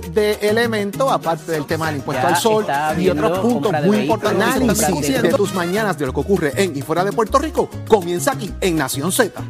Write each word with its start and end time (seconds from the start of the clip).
De 0.00 0.34
elemento, 0.42 1.10
aparte 1.10 1.52
del 1.52 1.66
tema 1.66 1.86
del 1.88 1.96
impuesto 1.96 2.22
Ya 2.22 2.28
al 2.28 2.36
sol 2.40 2.64
y 2.98 3.08
otros 3.08 3.38
puntos 3.40 3.72
muy 3.84 3.96
importantes 3.98 4.38
de- 5.12 5.22
de 5.22 5.28
tus 5.36 5.54
mañanas 5.54 5.98
de 5.98 6.06
lo 6.06 6.12
que 6.12 6.20
ocurre 6.20 6.52
en 6.56 6.76
y 6.76 6.82
fuera 6.82 7.04
de 7.04 7.12
Puerto 7.12 7.38
Rico, 7.38 7.68
comienza 7.88 8.32
aquí 8.32 8.52
en 8.60 8.76
Nación 8.76 9.12
Z. 9.12 9.42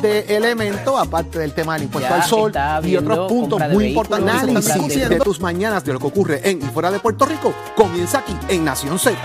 de 0.00 0.36
elemento, 0.36 0.98
aparte 0.98 1.38
del 1.38 1.52
tema 1.52 1.74
del 1.74 1.84
impuesto 1.84 2.08
Ya 2.10 2.16
al 2.16 2.22
sol 2.28 2.52
y 2.88 2.96
otros 2.96 3.16
puntos 3.28 3.60
muy 3.72 3.84
importantes 3.88 4.34
de- 4.88 5.08
de 5.08 5.20
tus 5.24 5.40
mañanas 5.40 5.84
de 5.84 5.92
lo 5.92 5.98
que 5.98 6.06
ocurre 6.06 6.40
en 6.50 6.58
y 6.58 6.64
fuera 6.66 6.90
de 6.90 6.98
Puerto 7.00 7.24
Rico, 7.26 7.52
comienza 7.76 8.18
aquí 8.18 8.34
en 8.48 8.64
Nación 8.64 8.98
Z. 8.98 9.16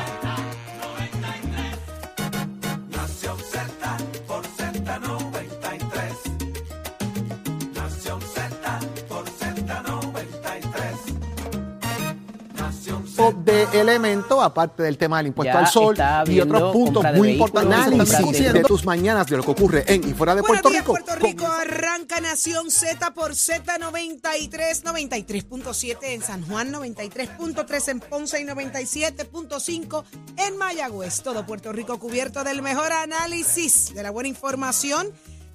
elemento, 13.80 14.42
aparte 14.42 14.84
del 14.84 14.98
tema 14.98 15.18
del 15.18 15.28
impuesto 15.28 15.54
Ya 15.54 15.60
al 15.60 15.68
sol 15.68 15.96
y 16.28 16.40
otros 16.40 16.72
puntos 16.74 17.04
muy 17.16 17.32
importantes 17.32 17.86
de- 18.32 18.54
de 18.54 18.62
tus 18.64 18.86
mañanas 18.86 19.28
de 19.28 19.38
lo 19.38 19.44
que 19.44 19.52
ocurre 19.52 19.84
en 19.88 20.08
y 20.08 20.14
fuera 20.14 20.36
de 20.36 20.42
Buenos 20.42 20.62
Puerto 20.62 20.70
días, 20.70 20.82
Rico. 20.84 20.92
Puerto 20.94 21.16
Rico. 21.16 21.46
Arranca 21.48 22.20
Nación 22.22 22.70
Z 22.72 23.14
por 23.14 23.32
Z93, 23.34 24.84
93.7 24.84 25.98
en 26.14 26.22
San 26.22 26.46
Juan, 26.48 26.72
93.3 26.72 27.88
en 27.90 28.00
Ponce 28.00 28.40
y 28.42 28.46
97.5 28.46 30.04
en 30.38 30.58
Mayagüez. 30.58 31.22
Todo 31.22 31.46
Puerto 31.46 31.72
Rico 31.72 31.98
cubierto 32.00 32.44
del 32.44 32.62
mejor 32.62 32.92
análisis, 32.92 33.94
de 33.94 34.04
la 34.04 34.12
buena 34.12 34.30
información. 34.30 35.08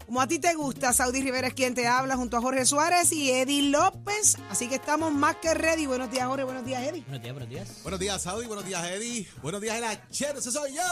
Como 0.07 0.21
a 0.21 0.29
ti 0.29 0.39
te 0.39 0.55
gusta, 0.55 0.93
Saudi 0.93 1.23
Rivera 1.23 1.49
es 1.49 1.55
quien 1.55 1.75
te 1.75 1.87
habla 1.87 2.17
junto 2.17 2.37
a 2.37 2.41
Jorge 2.41 2.67
Suárez 2.67 3.11
y 3.13 3.31
Eddie 3.31 3.71
López. 3.71 4.37
Así 4.51 4.69
que 4.69 4.75
estamos 4.75 5.13
más 5.13 5.37
que 5.37 5.55
ready. 5.55 5.87
Buenos 5.87 6.11
días, 6.11 6.27
Jorge. 6.27 6.45
Buenos 6.45 6.65
días, 6.67 6.83
Eddie. 6.83 7.03
Buenos 7.03 7.23
días, 7.23 7.33
buenos 7.33 7.49
días. 7.49 7.69
Buenos 7.83 8.01
días, 8.01 8.23
Saudi. 8.23 8.47
Buenos 8.47 8.67
días, 8.67 8.85
Eddie. 8.85 9.27
Buenos 9.41 9.63
días, 9.63 9.77
el 9.77 9.85
achero. 9.85 10.39
Ese 10.39 10.53
soy 10.53 10.75
yo. 10.75 10.83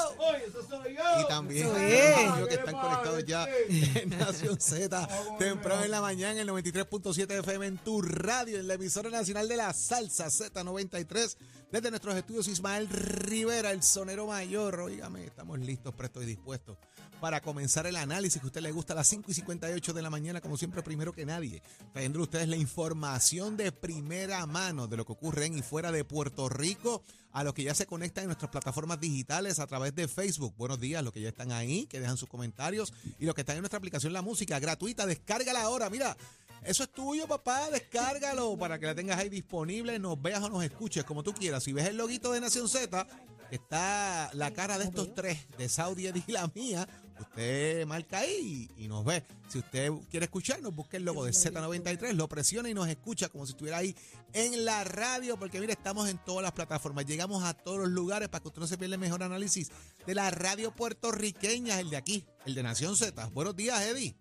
eso 0.46 0.66
soy 0.66 0.94
yo. 0.94 1.20
Y 1.20 1.28
también 1.28 1.68
los 1.68 2.48
que 2.48 2.55
están 2.55 2.74
conectados 2.74 3.24
ya 3.27 3.46
en 3.68 4.08
Nación 4.10 4.58
Z. 4.58 5.08
Temprano 5.38 5.84
en 5.84 5.90
la 5.90 6.00
mañana, 6.00 6.40
en 6.40 6.48
el 6.48 6.48
93.7 6.48 7.40
FM 7.40 7.66
en 7.66 7.78
tu 7.78 8.00
radio, 8.00 8.58
en 8.58 8.66
la 8.66 8.74
emisora 8.74 9.10
nacional 9.10 9.46
de 9.46 9.56
la 9.56 9.74
salsa 9.74 10.27
Z93. 10.27 11.36
Desde 11.70 11.90
nuestros 11.90 12.16
estudios, 12.16 12.48
Ismael 12.48 12.88
Rivera, 12.88 13.72
el 13.72 13.83
sonero 13.83 14.27
mayor. 14.27 14.80
Óigame, 14.80 15.24
estamos 15.27 15.58
listos, 15.58 15.94
prestos 15.94 16.22
y 16.22 16.27
dispuestos 16.27 16.78
para 17.22 17.40
comenzar 17.40 17.86
el 17.86 17.94
análisis 17.94 18.40
que 18.40 18.46
a 18.46 18.48
usted 18.48 18.62
le 18.62 18.72
gusta 18.72 18.94
a 18.94 18.96
las 19.03 19.08
5 19.08 19.33
y 19.33 19.34
58 19.34 19.95
de 19.95 20.00
la 20.00 20.11
mañana, 20.11 20.41
como 20.41 20.56
siempre, 20.56 20.81
primero 20.81 21.13
que 21.13 21.27
nadie. 21.27 21.61
Trayendo 21.92 22.23
ustedes 22.23 22.46
la 22.46 22.55
información 22.55 23.57
de 23.57 23.73
primera 23.73 24.46
mano 24.46 24.86
de 24.86 24.96
lo 24.96 25.05
que 25.05 25.11
ocurre 25.11 25.46
en 25.46 25.58
y 25.58 25.63
fuera 25.63 25.90
de 25.90 26.05
Puerto 26.05 26.48
Rico, 26.48 27.02
a 27.33 27.42
los 27.42 27.52
que 27.52 27.64
ya 27.64 27.74
se 27.74 27.85
conectan 27.85 28.23
en 28.23 28.29
nuestras 28.29 28.52
plataformas 28.52 29.01
digitales 29.01 29.58
a 29.58 29.67
través 29.67 29.92
de 29.96 30.07
Facebook. 30.07 30.55
Buenos 30.57 30.79
días, 30.79 31.02
los 31.02 31.13
que 31.13 31.20
ya 31.20 31.30
están 31.30 31.51
ahí, 31.51 31.86
que 31.86 31.98
dejan 31.98 32.17
sus 32.17 32.29
comentarios, 32.29 32.95
y 33.18 33.24
los 33.27 33.35
que 33.35 33.40
están 33.40 33.57
en 33.57 33.63
nuestra 33.63 33.79
aplicación 33.79 34.13
La 34.13 34.23
Música, 34.23 34.61
gratuita, 34.61 35.05
descárgala 35.05 35.63
ahora, 35.63 35.90
mira. 35.90 36.17
Eso 36.63 36.84
es 36.84 36.92
tuyo, 36.92 37.27
papá, 37.27 37.70
descárgalo 37.70 38.57
para 38.57 38.79
que 38.79 38.86
la 38.86 38.95
tengas 38.95 39.19
ahí 39.19 39.29
disponible, 39.29 39.98
nos 39.98 40.23
veas 40.23 40.45
o 40.45 40.48
nos 40.48 40.63
escuches, 40.63 41.02
como 41.02 41.24
tú 41.24 41.34
quieras. 41.34 41.64
Si 41.64 41.73
ves 41.73 41.89
el 41.89 41.96
loguito 41.96 42.30
de 42.30 42.40
Nación 42.40 42.69
Z, 42.69 43.05
está 43.51 44.30
la 44.33 44.52
cara 44.52 44.79
de 44.79 44.84
estos 44.84 45.13
tres, 45.13 45.39
de 45.58 45.69
Saudi 45.69 46.07
y 46.07 46.30
la 46.30 46.48
mía, 46.55 46.86
usted 47.20 47.86
marca 47.86 48.18
ahí 48.18 48.68
y, 48.77 48.89
nos 48.89 49.05
ve. 49.05 49.23
Si 49.48 49.58
usted 49.58 49.90
quiere 50.11 50.24
escucharnos, 50.24 50.74
busque 50.74 50.96
el 50.96 51.05
logo 51.05 51.24
de 51.24 51.33
Z93, 51.33 52.12
lo 52.12 52.28
presiona 52.28 52.68
y 52.68 52.74
nos 52.74 52.89
escucha 52.89 53.28
como 53.28 53.46
si 53.46 53.52
estuviera 53.52 53.78
ahí 53.78 53.95
en 54.33 54.64
la 54.64 54.84
radio, 54.84 55.39
porque 55.39 55.61
mire, 55.61 55.72
estamos 55.72 56.08
en 56.08 56.18
todas 56.18 56.42
las 56.42 56.52
plataformas, 56.52 57.06
llegamos 57.06 57.45
a 57.45 57.55
todos 57.55 57.80
los 57.80 57.90
lugares 57.90 58.28
para 58.28 58.42
que 58.42 58.48
usted 58.48 58.61
no 58.61 58.67
se 58.67 58.78
pierda 58.78 58.95
el 58.95 59.01
mejor 59.01 59.22
análisis 59.22 59.70
de 60.06 60.14
la 60.14 60.30
radio 60.30 60.74
puertorriqueña, 60.74 61.80
el 61.80 61.90
de 61.90 61.96
aquí, 61.96 62.24
el 62.46 62.55
de 62.55 62.62
Nación 62.62 62.96
Z. 62.96 63.27
Buenos 63.34 63.55
días, 63.56 63.80
Eddie. 63.83 64.17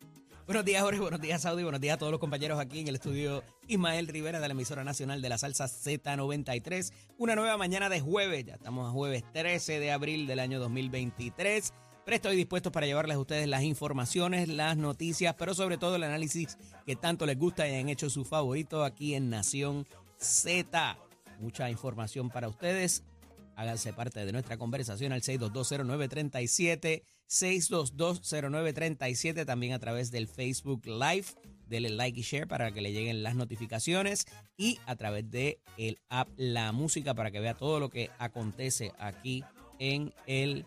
Buenos 0.51 0.65
días, 0.65 0.83
Jorge. 0.83 0.99
Buenos 0.99 1.21
días, 1.21 1.41
Saudi. 1.41 1.63
Buenos 1.63 1.79
días 1.79 1.95
a 1.95 1.97
todos 1.97 2.11
los 2.11 2.19
compañeros 2.19 2.59
aquí 2.59 2.79
en 2.79 2.87
el 2.89 2.95
estudio 2.95 3.43
Ismael 3.67 4.07
Rivera 4.07 4.41
de 4.41 4.47
la 4.49 4.51
emisora 4.51 4.83
nacional 4.83 5.21
de 5.21 5.29
la 5.29 5.37
salsa 5.37 5.65
Z93. 5.65 6.91
Una 7.17 7.35
nueva 7.35 7.55
mañana 7.55 7.87
de 7.87 8.01
jueves. 8.01 8.43
Ya 8.43 8.55
estamos 8.55 8.89
a 8.89 8.91
jueves 8.91 9.23
13 9.31 9.79
de 9.79 9.91
abril 9.91 10.27
del 10.27 10.39
año 10.39 10.59
2023. 10.59 11.71
Pero 12.03 12.15
estoy 12.15 12.35
dispuesto 12.35 12.71
para 12.71 12.87
llevarles 12.87 13.17
a 13.17 13.19
ustedes 13.19 13.47
las 13.47 13.61
informaciones, 13.63 14.47
las 14.47 14.75
noticias, 14.75 15.35
pero 15.37 15.53
sobre 15.53 15.77
todo 15.77 15.97
el 15.97 16.03
análisis 16.03 16.57
que 16.85 16.95
tanto 16.95 17.27
les 17.27 17.37
gusta 17.37 17.67
y 17.67 17.75
han 17.75 17.89
hecho 17.89 18.09
su 18.09 18.25
favorito 18.25 18.83
aquí 18.83 19.13
en 19.13 19.29
Nación 19.29 19.85
Z. 20.17 20.97
Mucha 21.39 21.69
información 21.69 22.29
para 22.29 22.47
ustedes. 22.47 23.03
Háganse 23.55 23.93
parte 23.93 24.25
de 24.25 24.31
nuestra 24.31 24.57
conversación 24.57 25.11
al 25.11 25.21
6220937, 25.21 27.03
6220937, 27.29 29.45
también 29.45 29.73
a 29.73 29.79
través 29.79 30.09
del 30.09 30.27
Facebook 30.27 30.83
Live. 30.85 31.25
Dele 31.67 31.89
like 31.89 32.19
y 32.19 32.23
share 32.23 32.47
para 32.47 32.73
que 32.73 32.81
le 32.81 32.91
lleguen 32.91 33.21
las 33.23 33.35
notificaciones 33.35 34.25
y 34.57 34.79
a 34.87 34.95
través 34.95 35.29
de 35.29 35.59
app 36.09 36.29
La 36.35 36.71
Música 36.71 37.13
para 37.13 37.29
que 37.31 37.39
vea 37.39 37.53
todo 37.53 37.79
lo 37.79 37.89
que 37.89 38.09
acontece 38.17 38.91
aquí 38.97 39.43
en 39.79 40.13
el 40.25 40.65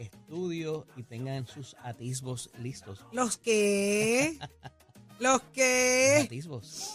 estudio 0.00 0.86
y 0.96 1.02
tengan 1.02 1.46
sus 1.46 1.76
atisbos 1.82 2.50
listos. 2.58 3.04
Los 3.12 3.36
que. 3.36 4.38
Los 5.18 5.42
que. 5.52 6.22
Atisbos. 6.24 6.94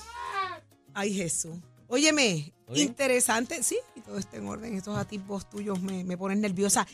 Ay, 0.93 1.13
Jesús. 1.13 1.55
Óyeme, 1.87 2.51
interesante, 2.73 3.61
sí, 3.61 3.77
y 3.95 4.01
todo 4.01 4.17
está 4.17 4.37
en 4.37 4.47
orden. 4.47 4.75
Estos 4.75 4.97
atipos 4.97 5.47
tuyos 5.49 5.79
me, 5.81 6.03
me 6.03 6.17
ponen 6.17 6.41
nerviosa. 6.41 6.87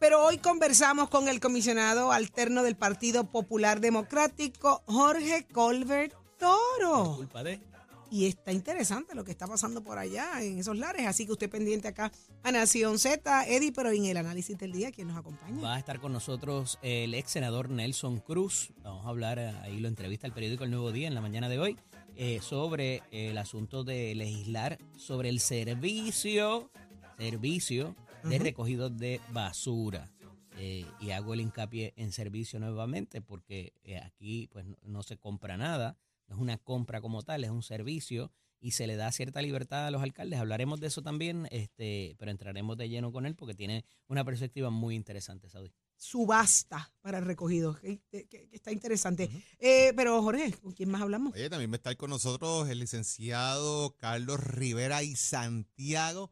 Pero 0.00 0.24
hoy 0.24 0.38
conversamos 0.38 1.08
con 1.08 1.28
el 1.28 1.38
comisionado 1.38 2.10
alterno 2.10 2.64
del 2.64 2.74
Partido 2.74 3.22
Popular 3.22 3.80
Democrático, 3.80 4.82
Jorge 4.86 5.46
Colbert 5.52 6.12
Toro. 6.38 7.14
Culpa 7.16 7.44
de. 7.44 7.71
Y 8.12 8.26
está 8.26 8.52
interesante 8.52 9.14
lo 9.14 9.24
que 9.24 9.30
está 9.30 9.46
pasando 9.46 9.82
por 9.82 9.96
allá 9.98 10.42
en 10.44 10.58
esos 10.58 10.76
lares. 10.76 11.06
Así 11.06 11.24
que 11.24 11.32
usted 11.32 11.48
pendiente 11.48 11.88
acá 11.88 12.12
a 12.42 12.52
Nación 12.52 12.98
Z, 12.98 13.46
Eddie, 13.48 13.72
pero 13.72 13.90
en 13.90 14.04
el 14.04 14.18
análisis 14.18 14.58
del 14.58 14.70
día, 14.72 14.92
¿quién 14.92 15.08
nos 15.08 15.16
acompaña? 15.16 15.62
Va 15.62 15.76
a 15.76 15.78
estar 15.78 15.98
con 15.98 16.12
nosotros 16.12 16.78
el 16.82 17.14
ex 17.14 17.30
senador 17.30 17.70
Nelson 17.70 18.20
Cruz. 18.20 18.74
Vamos 18.82 19.06
a 19.06 19.08
hablar, 19.08 19.38
eh, 19.38 19.48
ahí 19.62 19.80
lo 19.80 19.88
entrevista 19.88 20.26
el 20.26 20.34
periódico 20.34 20.64
El 20.64 20.70
Nuevo 20.72 20.92
Día 20.92 21.08
en 21.08 21.14
la 21.14 21.22
mañana 21.22 21.48
de 21.48 21.58
hoy, 21.58 21.78
eh, 22.14 22.40
sobre 22.42 23.02
el 23.12 23.38
asunto 23.38 23.82
de 23.82 24.14
legislar 24.14 24.76
sobre 24.98 25.30
el 25.30 25.40
servicio, 25.40 26.70
servicio 27.16 27.96
de 28.24 28.36
Ujú. 28.36 28.44
recogido 28.44 28.90
de 28.90 29.22
basura. 29.30 30.10
Eh, 30.58 30.84
y 31.00 31.12
hago 31.12 31.32
el 31.32 31.40
hincapié 31.40 31.94
en 31.96 32.12
servicio 32.12 32.60
nuevamente 32.60 33.22
porque 33.22 33.72
eh, 33.84 33.96
aquí 33.98 34.50
pues 34.52 34.66
no, 34.66 34.76
no 34.84 35.02
se 35.02 35.16
compra 35.16 35.56
nada, 35.56 35.96
es 36.32 36.38
una 36.38 36.58
compra 36.58 37.00
como 37.00 37.22
tal, 37.22 37.44
es 37.44 37.50
un 37.50 37.62
servicio 37.62 38.30
y 38.60 38.72
se 38.72 38.86
le 38.86 38.94
da 38.96 39.10
cierta 39.10 39.42
libertad 39.42 39.86
a 39.86 39.90
los 39.90 40.02
alcaldes. 40.02 40.38
Hablaremos 40.38 40.78
de 40.80 40.86
eso 40.86 41.02
también, 41.02 41.48
este, 41.50 42.14
pero 42.18 42.30
entraremos 42.30 42.76
de 42.76 42.88
lleno 42.88 43.10
con 43.12 43.26
él 43.26 43.34
porque 43.34 43.54
tiene 43.54 43.84
una 44.06 44.24
perspectiva 44.24 44.70
muy 44.70 44.94
interesante, 44.94 45.48
Saudi. 45.50 45.72
Subasta 45.96 46.92
para 47.00 47.18
el 47.18 47.24
recogido, 47.24 47.74
que, 47.80 48.00
que- 48.10 48.26
que 48.28 48.48
está 48.52 48.70
interesante. 48.70 49.30
Eh, 49.58 49.92
pero 49.96 50.22
Jorge, 50.22 50.52
¿con 50.60 50.72
quién 50.72 50.90
más 50.90 51.02
hablamos? 51.02 51.32
Oye, 51.34 51.50
también 51.50 51.70
va 51.70 51.74
a 51.74 51.76
estar 51.76 51.96
con 51.96 52.10
nosotros 52.10 52.68
el 52.68 52.78
licenciado 52.78 53.96
Carlos 53.96 54.38
Rivera 54.38 55.02
y 55.02 55.16
Santiago, 55.16 56.30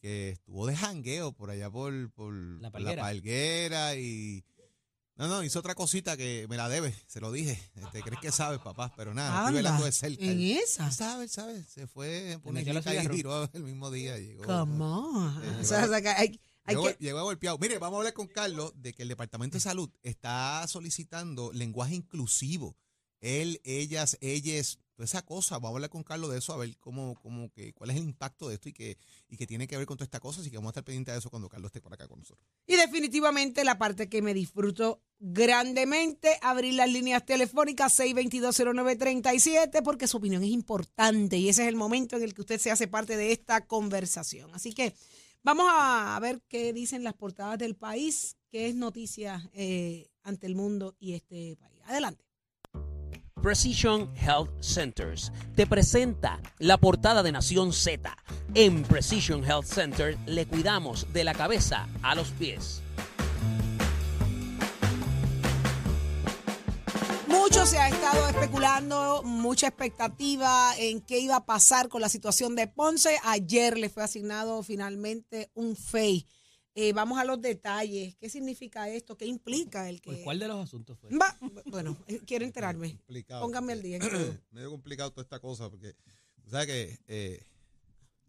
que 0.00 0.30
estuvo 0.30 0.66
de 0.66 0.74
jangueo 0.76 1.32
por 1.32 1.50
allá 1.50 1.70
por, 1.70 2.10
por 2.12 2.32
La 2.34 2.70
por 2.70 2.80
la. 2.80 2.96
Palguera 2.96 3.94
y 3.96 4.44
No, 5.18 5.26
no, 5.26 5.42
hizo 5.42 5.58
otra 5.58 5.74
cosita 5.74 6.16
que 6.16 6.46
me 6.48 6.56
la 6.56 6.68
debe, 6.68 6.94
se 7.08 7.20
lo 7.20 7.32
dije. 7.32 7.60
Te 7.90 8.02
crees 8.02 8.20
que 8.20 8.30
sabes, 8.30 8.60
papá, 8.60 8.92
pero 8.96 9.12
nada, 9.12 9.40
estoy 9.40 9.54
velando 9.56 9.84
de 9.84 9.90
cerca. 9.90 10.24
¿En 10.24 10.40
esa? 10.40 10.86
él 10.86 10.92
sabe, 10.92 11.26
sabe, 11.26 11.64
se 11.64 11.88
fue 11.88 12.38
por 12.40 12.56
y 12.56 12.64
giró 13.10 13.50
el 13.52 13.64
mismo 13.64 13.90
día. 13.90 14.16
Llegó, 14.16 14.44
on. 14.44 15.42
Eh, 15.42 15.56
O 15.60 15.64
sea, 15.64 15.84
o 15.86 15.88
sea, 15.88 16.00
que 16.00 16.08
hay, 16.08 16.40
hay 16.62 16.76
llegó, 16.76 16.84
que... 16.84 16.96
llegó 17.00 17.24
golpeado. 17.24 17.58
Mire, 17.58 17.78
vamos 17.78 17.96
a 17.96 17.98
hablar 17.98 18.12
con 18.12 18.28
Carlos 18.28 18.72
de 18.76 18.94
que 18.94 19.02
el 19.02 19.08
Departamento 19.08 19.56
de 19.56 19.60
Salud 19.60 19.90
está 20.04 20.64
solicitando 20.68 21.50
lenguaje 21.52 21.96
inclusivo. 21.96 22.76
Él, 23.20 23.60
ellas, 23.64 24.16
ellas, 24.20 24.78
esa 25.04 25.22
cosa. 25.24 25.56
Vamos 25.56 25.70
a 25.70 25.76
hablar 25.76 25.90
con 25.90 26.02
Carlos 26.02 26.30
de 26.30 26.38
eso, 26.38 26.52
a 26.52 26.56
ver 26.56 26.76
cómo, 26.78 27.14
cómo 27.22 27.50
que, 27.50 27.72
cuál 27.72 27.90
es 27.90 27.96
el 27.96 28.04
impacto 28.04 28.48
de 28.48 28.54
esto 28.54 28.68
y 28.68 28.72
que, 28.72 28.98
y 29.28 29.36
que 29.36 29.46
tiene 29.46 29.66
que 29.66 29.76
ver 29.76 29.86
con 29.86 29.96
toda 29.96 30.04
esta 30.04 30.20
cosa. 30.20 30.40
Así 30.40 30.50
que 30.50 30.56
vamos 30.56 30.70
a 30.70 30.72
estar 30.72 30.84
pendientes 30.84 31.14
de 31.14 31.18
eso 31.18 31.30
cuando 31.30 31.48
Carlos 31.48 31.68
esté 31.68 31.80
por 31.80 31.92
acá 31.92 32.08
con 32.08 32.18
nosotros. 32.18 32.46
Y 32.66 32.76
definitivamente 32.76 33.64
la 33.64 33.78
parte 33.78 34.08
que 34.08 34.22
me 34.22 34.34
disfruto 34.34 35.02
grandemente, 35.20 36.38
abrir 36.42 36.74
las 36.74 36.90
líneas 36.90 37.24
telefónicas 37.24 37.98
6220937, 37.98 39.82
porque 39.82 40.06
su 40.06 40.18
opinión 40.18 40.44
es 40.44 40.50
importante 40.50 41.36
y 41.36 41.48
ese 41.48 41.62
es 41.62 41.68
el 41.68 41.76
momento 41.76 42.16
en 42.16 42.22
el 42.22 42.34
que 42.34 42.42
usted 42.42 42.60
se 42.60 42.70
hace 42.70 42.86
parte 42.86 43.16
de 43.16 43.32
esta 43.32 43.66
conversación. 43.66 44.54
Así 44.54 44.72
que 44.72 44.94
vamos 45.42 45.66
a 45.70 46.18
ver 46.20 46.40
qué 46.48 46.72
dicen 46.72 47.02
las 47.02 47.14
portadas 47.14 47.58
del 47.58 47.74
país, 47.74 48.36
qué 48.50 48.68
es 48.68 48.74
noticia 48.74 49.48
eh, 49.54 50.08
ante 50.22 50.46
el 50.46 50.54
mundo 50.54 50.96
y 50.98 51.14
este 51.14 51.56
país. 51.56 51.80
Adelante. 51.84 52.27
Precision 53.42 54.10
Health 54.16 54.50
Centers 54.60 55.32
te 55.54 55.66
presenta 55.66 56.40
la 56.58 56.76
portada 56.76 57.22
de 57.22 57.30
Nación 57.30 57.72
Z. 57.72 58.16
En 58.54 58.82
Precision 58.82 59.44
Health 59.44 59.66
Center 59.66 60.18
le 60.26 60.46
cuidamos 60.46 61.06
de 61.12 61.24
la 61.24 61.34
cabeza 61.34 61.88
a 62.02 62.14
los 62.14 62.30
pies. 62.32 62.82
Mucho 67.28 67.64
se 67.64 67.78
ha 67.78 67.88
estado 67.88 68.28
especulando, 68.28 69.22
mucha 69.22 69.68
expectativa 69.68 70.76
en 70.76 71.00
qué 71.00 71.20
iba 71.20 71.36
a 71.36 71.46
pasar 71.46 71.88
con 71.88 72.00
la 72.00 72.08
situación 72.08 72.56
de 72.56 72.66
Ponce. 72.66 73.18
Ayer 73.24 73.78
le 73.78 73.88
fue 73.88 74.02
asignado 74.02 74.62
finalmente 74.62 75.50
un 75.54 75.76
FEI. 75.76 76.26
Eh, 76.80 76.92
vamos 76.92 77.18
a 77.18 77.24
los 77.24 77.40
detalles. 77.42 78.14
¿Qué 78.20 78.30
significa 78.30 78.88
esto? 78.88 79.16
¿Qué 79.16 79.26
implica 79.26 79.88
el 79.88 80.00
que... 80.00 80.12
Pues, 80.12 80.22
¿Cuál 80.22 80.38
de 80.38 80.46
los 80.46 80.62
asuntos 80.62 80.96
fue? 80.96 81.10
Va- 81.10 81.36
bueno, 81.66 81.96
eh, 82.06 82.20
quiero 82.24 82.44
enterarme. 82.44 82.92
Complicado. 82.92 83.40
Póngame 83.40 83.72
al 83.72 83.82
día. 83.82 83.98
medio 84.52 84.70
complicado 84.70 85.10
toda 85.10 85.22
esta 85.24 85.40
cosa 85.40 85.68
porque, 85.68 85.94
tú 86.40 86.50
sabes 86.50 86.68
que 86.68 86.98
eh, 87.08 87.44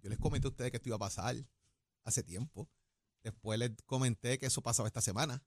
yo 0.01 0.09
les 0.09 0.17
comenté 0.17 0.47
a 0.47 0.49
ustedes 0.49 0.71
que 0.71 0.77
esto 0.77 0.89
iba 0.89 0.95
a 0.95 0.99
pasar 0.99 1.35
hace 2.05 2.23
tiempo. 2.23 2.67
Después 3.21 3.59
les 3.59 3.69
comenté 3.85 4.39
que 4.39 4.47
eso 4.47 4.63
pasaba 4.63 4.87
esta 4.87 5.01
semana. 5.01 5.43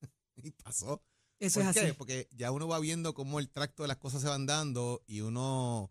y 0.36 0.52
pasó. 0.52 1.02
Eso 1.40 1.58
¿Por 1.58 1.68
es 1.70 1.74
qué? 1.74 1.80
así. 1.80 1.92
Porque 1.94 2.28
ya 2.30 2.52
uno 2.52 2.68
va 2.68 2.78
viendo 2.78 3.12
cómo 3.12 3.40
el 3.40 3.50
tracto 3.50 3.82
de 3.82 3.88
las 3.88 3.96
cosas 3.96 4.22
se 4.22 4.28
van 4.28 4.46
dando 4.46 5.02
y 5.08 5.20
uno, 5.20 5.90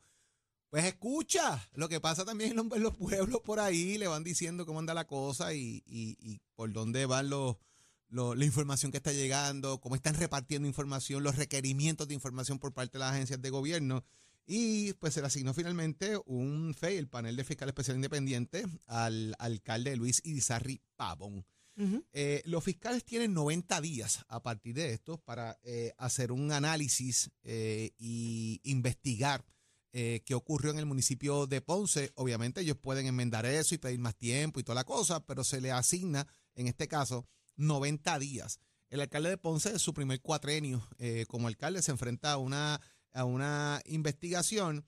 pues 0.76 0.88
escucha 0.88 1.66
lo 1.76 1.88
que 1.88 2.02
pasa 2.02 2.26
también 2.26 2.52
en 2.52 2.58
los, 2.58 2.66
en 2.74 2.84
los 2.84 2.96
pueblos 2.98 3.40
por 3.46 3.62
ahí, 3.62 3.98
le 3.98 4.08
van 4.08 4.26
diciendo 4.26 4.66
cómo 4.66 4.80
anda 4.80 4.94
la 4.94 5.08
cosa 5.08 5.54
y, 5.54 5.82
y- 5.86 6.18
y 6.20 6.42
por 6.54 6.74
dónde 6.74 7.06
van 7.06 7.30
los, 7.30 7.56
los- 8.10 8.38
la 8.38 8.44
información 8.44 8.92
que 8.92 8.98
está 8.98 9.14
llegando, 9.14 9.80
cómo 9.80 9.96
están 9.96 10.16
repartiendo 10.16 10.68
información, 10.68 11.24
los 11.24 11.38
requerimientos 11.38 12.10
de 12.10 12.14
información 12.14 12.60
por 12.60 12.74
parte 12.74 12.98
de 12.98 13.00
las 13.06 13.14
agencias 13.14 13.42
de 13.42 13.50
gobierno. 13.52 14.04
Y 14.46 14.92
pues 14.96 15.14
se 15.14 15.22
le 15.22 15.28
asignó 15.28 15.54
finalmente 15.54 16.20
un 16.26 16.76
FEI, 16.78 16.98
el 16.98 17.08
panel 17.08 17.38
de 17.38 17.46
fiscal 17.46 17.70
especial 17.70 17.96
independiente, 17.96 18.66
al 18.86 19.34
alcalde 19.40 19.96
Luis 19.96 20.20
Irizarri 20.26 20.82
Pavón. 20.98 21.46
Eh, 22.12 22.42
los 22.46 22.64
fiscales 22.66 23.06
tienen 23.06 23.34
90 23.34 23.80
días 23.80 24.26
a 24.28 24.44
partir 24.44 24.76
de 24.76 24.92
esto 24.94 25.18
para 25.20 25.58
eh, 25.64 25.94
hacer 25.98 26.32
un 26.34 26.52
análisis 26.52 27.32
eh, 27.44 27.92
y 27.98 28.60
investigar 28.66 29.46
eh, 29.98 30.24
qué 30.26 30.36
ocurrió 30.36 30.72
en 30.72 30.78
el 30.78 30.86
municipio 30.86 31.48
de 31.48 31.62
Ponce. 31.62 32.12
Obviamente 32.16 32.60
ellos 32.60 32.76
pueden 32.76 33.08
enmendar 33.08 33.46
eso 33.46 33.74
y 33.74 33.78
pedir 33.78 33.98
más 33.98 34.14
tiempo 34.14 34.60
y 34.60 34.64
toda 34.64 34.76
la 34.76 34.84
cosa, 34.84 35.26
pero 35.26 35.46
se 35.46 35.62
le 35.62 35.72
asigna, 35.72 36.28
en 36.54 36.68
este 36.68 36.90
caso, 36.90 37.26
90 37.56 38.20
días. 38.20 38.60
El 38.90 39.00
alcalde 39.00 39.30
de 39.30 39.38
Ponce, 39.38 39.70
en 39.70 39.80
su 39.80 39.94
primer 39.94 40.20
cuatrenio 40.20 40.86
eh, 40.98 41.24
como 41.30 41.48
alcalde, 41.48 41.82
se 41.82 41.92
enfrenta 41.92 42.34
a 42.34 42.38
una, 42.38 42.82
a 43.14 43.24
una 43.24 43.82
investigación 43.86 44.86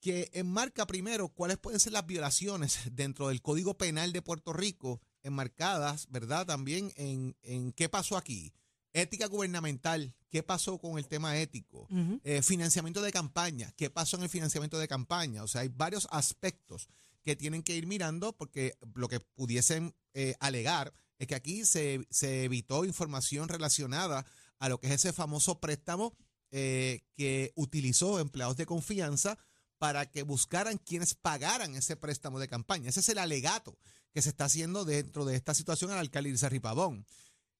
que 0.00 0.28
enmarca 0.32 0.88
primero 0.88 1.28
cuáles 1.28 1.58
pueden 1.58 1.78
ser 1.78 1.92
las 1.92 2.06
violaciones 2.06 2.80
dentro 2.90 3.28
del 3.28 3.40
Código 3.40 3.78
Penal 3.78 4.12
de 4.12 4.22
Puerto 4.22 4.52
Rico, 4.52 5.00
enmarcadas, 5.22 6.08
¿verdad? 6.10 6.46
También 6.46 6.92
en, 6.96 7.36
en 7.42 7.70
qué 7.70 7.88
pasó 7.88 8.16
aquí. 8.16 8.52
Ética 8.92 9.26
gubernamental, 9.26 10.14
¿qué 10.30 10.42
pasó 10.42 10.78
con 10.78 10.98
el 10.98 11.06
tema 11.06 11.38
ético? 11.38 11.86
Eh, 12.24 12.42
financiamiento 12.42 13.02
de 13.02 13.12
campaña, 13.12 13.72
¿qué 13.76 13.90
pasó 13.90 14.16
en 14.16 14.24
el 14.24 14.28
financiamiento 14.28 14.78
de 14.78 14.88
campaña? 14.88 15.42
O 15.42 15.48
sea, 15.48 15.60
hay 15.60 15.68
varios 15.68 16.08
aspectos 16.10 16.88
que 17.22 17.36
tienen 17.36 17.62
que 17.62 17.76
ir 17.76 17.86
mirando 17.86 18.36
porque 18.36 18.76
lo 18.94 19.08
que 19.08 19.20
pudiesen 19.20 19.94
eh, 20.14 20.34
alegar 20.40 20.92
es 21.18 21.26
que 21.26 21.34
aquí 21.34 21.64
se, 21.64 22.06
se 22.10 22.44
evitó 22.44 22.84
información 22.84 23.48
relacionada 23.48 24.24
a 24.58 24.68
lo 24.68 24.80
que 24.80 24.88
es 24.88 24.94
ese 24.94 25.12
famoso 25.12 25.60
préstamo 25.60 26.16
eh, 26.50 27.02
que 27.14 27.52
utilizó 27.56 28.18
empleados 28.20 28.56
de 28.56 28.64
confianza 28.66 29.38
para 29.76 30.10
que 30.10 30.22
buscaran 30.22 30.78
quienes 30.78 31.14
pagaran 31.14 31.74
ese 31.74 31.96
préstamo 31.96 32.40
de 32.40 32.48
campaña. 32.48 32.88
Ese 32.88 33.00
es 33.00 33.08
el 33.10 33.18
alegato 33.18 33.78
que 34.12 34.22
se 34.22 34.30
está 34.30 34.46
haciendo 34.46 34.84
dentro 34.84 35.24
de 35.24 35.36
esta 35.36 35.54
situación 35.54 35.90
al 35.90 35.98
alcalde 35.98 36.30
Irizarry 36.30 36.58
Pavón. 36.58 37.04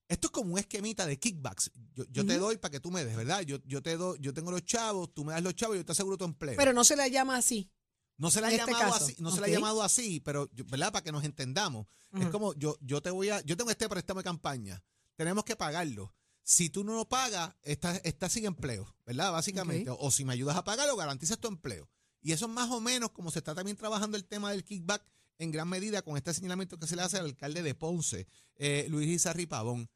Esto 0.09 0.27
es 0.27 0.31
como 0.31 0.53
un 0.53 0.59
esquemita 0.59 1.05
de 1.05 1.19
kickbacks. 1.19 1.71
Yo, 1.93 2.03
yo 2.09 2.25
te 2.25 2.39
doy 2.39 2.57
para 2.57 2.71
que 2.71 2.79
tú 2.79 2.89
me 2.89 3.05
des, 3.05 3.15
¿verdad? 3.15 3.41
Yo, 3.41 3.59
yo 3.65 3.83
te 3.83 3.95
doy, 3.95 4.17
yo 4.19 4.33
tengo 4.33 4.49
los 4.49 4.65
chavos, 4.65 5.13
tú 5.13 5.23
me 5.23 5.33
das 5.33 5.43
los 5.43 5.53
chavos 5.53 5.75
y 5.75 5.79
yo 5.79 5.85
te 5.85 5.91
aseguro 5.91 6.17
tu 6.17 6.25
empleo. 6.25 6.55
Pero 6.57 6.73
no 6.73 6.83
se 6.83 6.95
le 6.95 7.09
llama 7.11 7.37
así. 7.37 7.71
no 8.17 8.31
se 8.31 8.41
le 8.41 8.47
ha 8.47 8.49
este 8.49 8.65
llamado 8.65 8.91
caso, 8.91 9.05
así, 9.05 9.15
no 9.19 9.31
se 9.31 9.39
le 9.39 9.45
ha 9.45 9.49
llamado 9.49 9.83
así, 9.83 10.19
pero 10.19 10.49
¿verdad? 10.65 10.91
Para 10.91 11.03
que 11.03 11.11
nos 11.11 11.23
entendamos. 11.23 11.85
Es 12.19 12.27
como 12.29 12.55
yo, 12.55 12.75
yo 12.81 13.03
te 13.03 13.11
voy 13.11 13.29
a, 13.29 13.41
yo 13.41 13.55
tengo 13.55 13.69
este 13.69 13.87
préstamo 13.87 14.21
de 14.21 14.23
campaña, 14.23 14.83
tenemos 15.15 15.43
que 15.43 15.55
pagarlo. 15.55 16.11
Si 16.41 16.71
tú 16.71 16.83
no 16.83 16.95
lo 16.95 17.07
pagas, 17.07 17.55
estás, 17.61 18.01
estás 18.03 18.33
sin 18.33 18.45
empleo, 18.45 18.91
¿verdad? 19.05 19.31
Básicamente. 19.31 19.91
O, 19.91 20.09
si 20.09 20.25
me 20.25 20.33
ayudas 20.33 20.57
a 20.57 20.63
pagarlo, 20.63 20.95
garantizas 20.95 21.37
tu 21.37 21.47
empleo. 21.47 21.87
Y 22.19 22.31
eso 22.31 22.47
es 22.47 22.51
más 22.51 22.71
o 22.71 22.81
menos 22.81 23.11
como 23.11 23.29
se 23.29 23.37
está 23.37 23.53
también 23.53 23.77
trabajando 23.77 24.17
el 24.17 24.25
tema 24.25 24.49
del 24.49 24.63
kickback 24.63 25.05
en 25.39 25.51
gran 25.51 25.67
medida 25.67 26.01
con 26.01 26.17
este 26.17 26.33
señalamiento 26.33 26.77
que 26.77 26.85
se 26.85 26.95
le 26.95 27.01
hace 27.01 27.17
al 27.17 27.25
alcalde 27.25 27.63
de 27.63 27.73
Ponce, 27.73 28.27
eh, 28.57 28.85
Luis 28.89 29.07
Izarri 29.07 29.47
Pavón. 29.47 29.89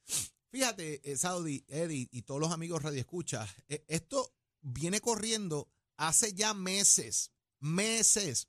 Fíjate, 0.49 1.11
eh, 1.11 1.17
Saudi, 1.17 1.63
Eddie 1.67 2.07
y 2.11 2.21
todos 2.23 2.39
los 2.39 2.51
amigos 2.51 2.81
Radio 2.81 2.99
Escucha, 2.99 3.47
eh, 3.67 3.83
esto 3.87 4.33
viene 4.61 5.01
corriendo 5.01 5.69
hace 5.97 6.33
ya 6.33 6.53
meses, 6.53 7.31
meses 7.59 8.47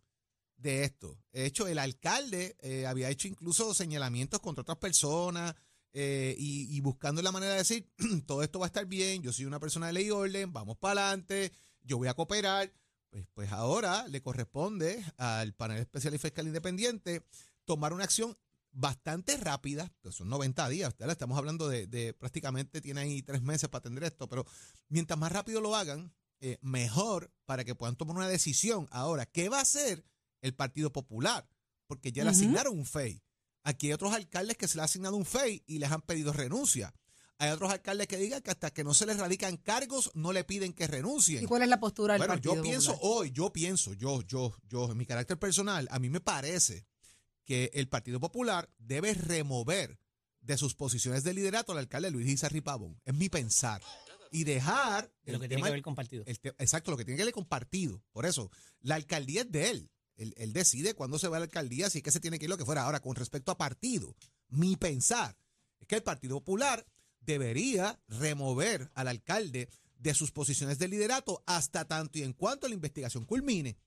de 0.56 0.84
esto. 0.84 1.18
De 1.32 1.46
hecho, 1.46 1.66
el 1.66 1.78
alcalde 1.78 2.56
había 2.86 3.10
hecho 3.10 3.26
incluso 3.26 3.74
señalamientos 3.74 4.40
contra 4.40 4.62
otras 4.62 4.78
personas 4.78 5.54
y, 5.92 6.76
y 6.76 6.80
buscando 6.80 7.20
la 7.22 7.32
manera 7.32 7.52
de 7.52 7.58
decir, 7.58 7.92
todo 8.26 8.42
esto 8.42 8.60
va 8.60 8.66
a 8.66 8.68
estar 8.68 8.86
bien, 8.86 9.20
yo 9.22 9.32
soy 9.32 9.46
una 9.46 9.60
persona 9.60 9.88
de 9.88 9.94
ley 9.94 10.06
y 10.06 10.10
orden, 10.10 10.52
vamos 10.52 10.78
para 10.78 11.08
adelante, 11.08 11.52
yo 11.82 11.98
voy 11.98 12.08
a 12.08 12.14
cooperar. 12.14 12.72
Pues, 13.14 13.28
pues 13.32 13.52
ahora 13.52 14.08
le 14.08 14.20
corresponde 14.20 15.00
al 15.18 15.54
panel 15.54 15.78
especial 15.78 16.12
y 16.14 16.18
fiscal 16.18 16.48
independiente 16.48 17.22
tomar 17.64 17.92
una 17.92 18.02
acción 18.02 18.36
bastante 18.72 19.36
rápida, 19.36 19.92
pues 20.00 20.16
son 20.16 20.28
90 20.28 20.68
días, 20.68 20.98
¿verdad? 20.98 21.12
estamos 21.12 21.38
hablando 21.38 21.68
de, 21.68 21.86
de 21.86 22.12
prácticamente 22.12 22.80
tiene 22.80 23.02
ahí 23.02 23.22
tres 23.22 23.40
meses 23.40 23.68
para 23.68 23.78
atender 23.78 24.02
esto, 24.02 24.28
pero 24.28 24.44
mientras 24.88 25.16
más 25.16 25.30
rápido 25.30 25.60
lo 25.60 25.76
hagan, 25.76 26.12
eh, 26.40 26.58
mejor 26.60 27.32
para 27.44 27.64
que 27.64 27.76
puedan 27.76 27.94
tomar 27.94 28.16
una 28.16 28.26
decisión. 28.26 28.88
Ahora, 28.90 29.26
¿qué 29.26 29.48
va 29.48 29.58
a 29.58 29.62
hacer 29.62 30.04
el 30.42 30.52
Partido 30.52 30.90
Popular? 30.90 31.48
Porque 31.86 32.10
ya 32.10 32.24
le 32.24 32.30
asignaron 32.30 32.76
un 32.76 32.84
FEI. 32.84 33.22
Aquí 33.62 33.86
hay 33.86 33.92
otros 33.92 34.12
alcaldes 34.12 34.56
que 34.56 34.66
se 34.66 34.76
le 34.76 34.82
ha 34.82 34.86
asignado 34.86 35.14
un 35.14 35.24
FEI 35.24 35.62
y 35.68 35.78
les 35.78 35.92
han 35.92 36.02
pedido 36.02 36.32
renuncia. 36.32 36.92
Hay 37.44 37.50
otros 37.52 37.70
alcaldes 37.70 38.06
que 38.06 38.16
digan 38.16 38.42
que 38.42 38.50
hasta 38.50 38.70
que 38.72 38.84
no 38.84 38.94
se 38.94 39.06
les 39.06 39.16
radican 39.18 39.56
cargos, 39.56 40.10
no 40.14 40.32
le 40.32 40.44
piden 40.44 40.72
que 40.72 40.86
renuncien. 40.86 41.42
¿Y 41.42 41.46
cuál 41.46 41.62
es 41.62 41.68
la 41.68 41.80
postura 41.80 42.14
del 42.14 42.20
Bueno, 42.20 42.34
Partido 42.34 42.54
yo 42.56 42.62
pienso 42.62 42.92
Popular? 42.92 43.12
hoy, 43.18 43.30
yo 43.30 43.52
pienso, 43.52 43.92
yo, 43.94 44.22
yo, 44.22 44.54
yo, 44.68 44.90
en 44.90 44.96
mi 44.96 45.06
carácter 45.06 45.38
personal, 45.38 45.86
a 45.90 45.98
mí 45.98 46.08
me 46.10 46.20
parece 46.20 46.86
que 47.44 47.70
el 47.74 47.88
Partido 47.88 48.20
Popular 48.20 48.70
debe 48.78 49.14
remover 49.14 49.98
de 50.40 50.56
sus 50.58 50.74
posiciones 50.74 51.24
de 51.24 51.34
liderato 51.34 51.72
al 51.72 51.78
alcalde 51.78 52.10
Luis 52.10 52.28
Izarri 52.28 52.60
Pavón. 52.60 53.00
Es 53.04 53.14
mi 53.14 53.28
pensar. 53.28 53.82
Y 54.30 54.44
dejar 54.44 55.12
De 55.22 55.32
lo 55.32 55.38
que 55.40 55.46
tiene 55.48 55.62
que 55.62 55.70
ver 55.70 55.82
con 55.82 55.94
partido. 55.94 56.24
el 56.26 56.40
te- 56.40 56.54
exacto, 56.58 56.90
lo 56.90 56.96
que 56.96 57.04
tiene 57.04 57.18
que 57.18 57.24
ver 57.24 57.32
con 57.34 57.44
partido. 57.46 58.02
Por 58.12 58.26
eso, 58.26 58.50
la 58.80 58.96
alcaldía 58.96 59.42
es 59.42 59.50
de 59.52 59.70
él. 59.70 59.90
Él, 60.16 60.34
él 60.36 60.52
decide 60.52 60.94
cuándo 60.94 61.18
se 61.18 61.28
va 61.28 61.36
a 61.36 61.40
la 61.40 61.44
alcaldía, 61.44 61.88
si 61.90 61.98
es 61.98 62.04
que 62.04 62.10
se 62.10 62.20
tiene 62.20 62.38
que 62.38 62.44
ir 62.46 62.50
lo 62.50 62.56
que 62.58 62.64
fuera. 62.64 62.82
Ahora, 62.84 63.00
con 63.00 63.14
respecto 63.16 63.52
a 63.52 63.56
partido, 63.58 64.14
mi 64.48 64.76
pensar 64.76 65.36
es 65.80 65.86
que 65.86 65.96
el 65.96 66.02
Partido 66.02 66.36
Popular 66.38 66.84
debería 67.24 68.00
remover 68.08 68.90
al 68.94 69.08
alcalde 69.08 69.68
de 69.98 70.14
sus 70.14 70.32
posiciones 70.32 70.78
de 70.78 70.88
liderato 70.88 71.42
hasta 71.46 71.86
tanto 71.86 72.18
y 72.18 72.22
en 72.22 72.32
cuanto 72.32 72.68
la 72.68 72.74
investigación 72.74 73.24
culmine. 73.24 73.78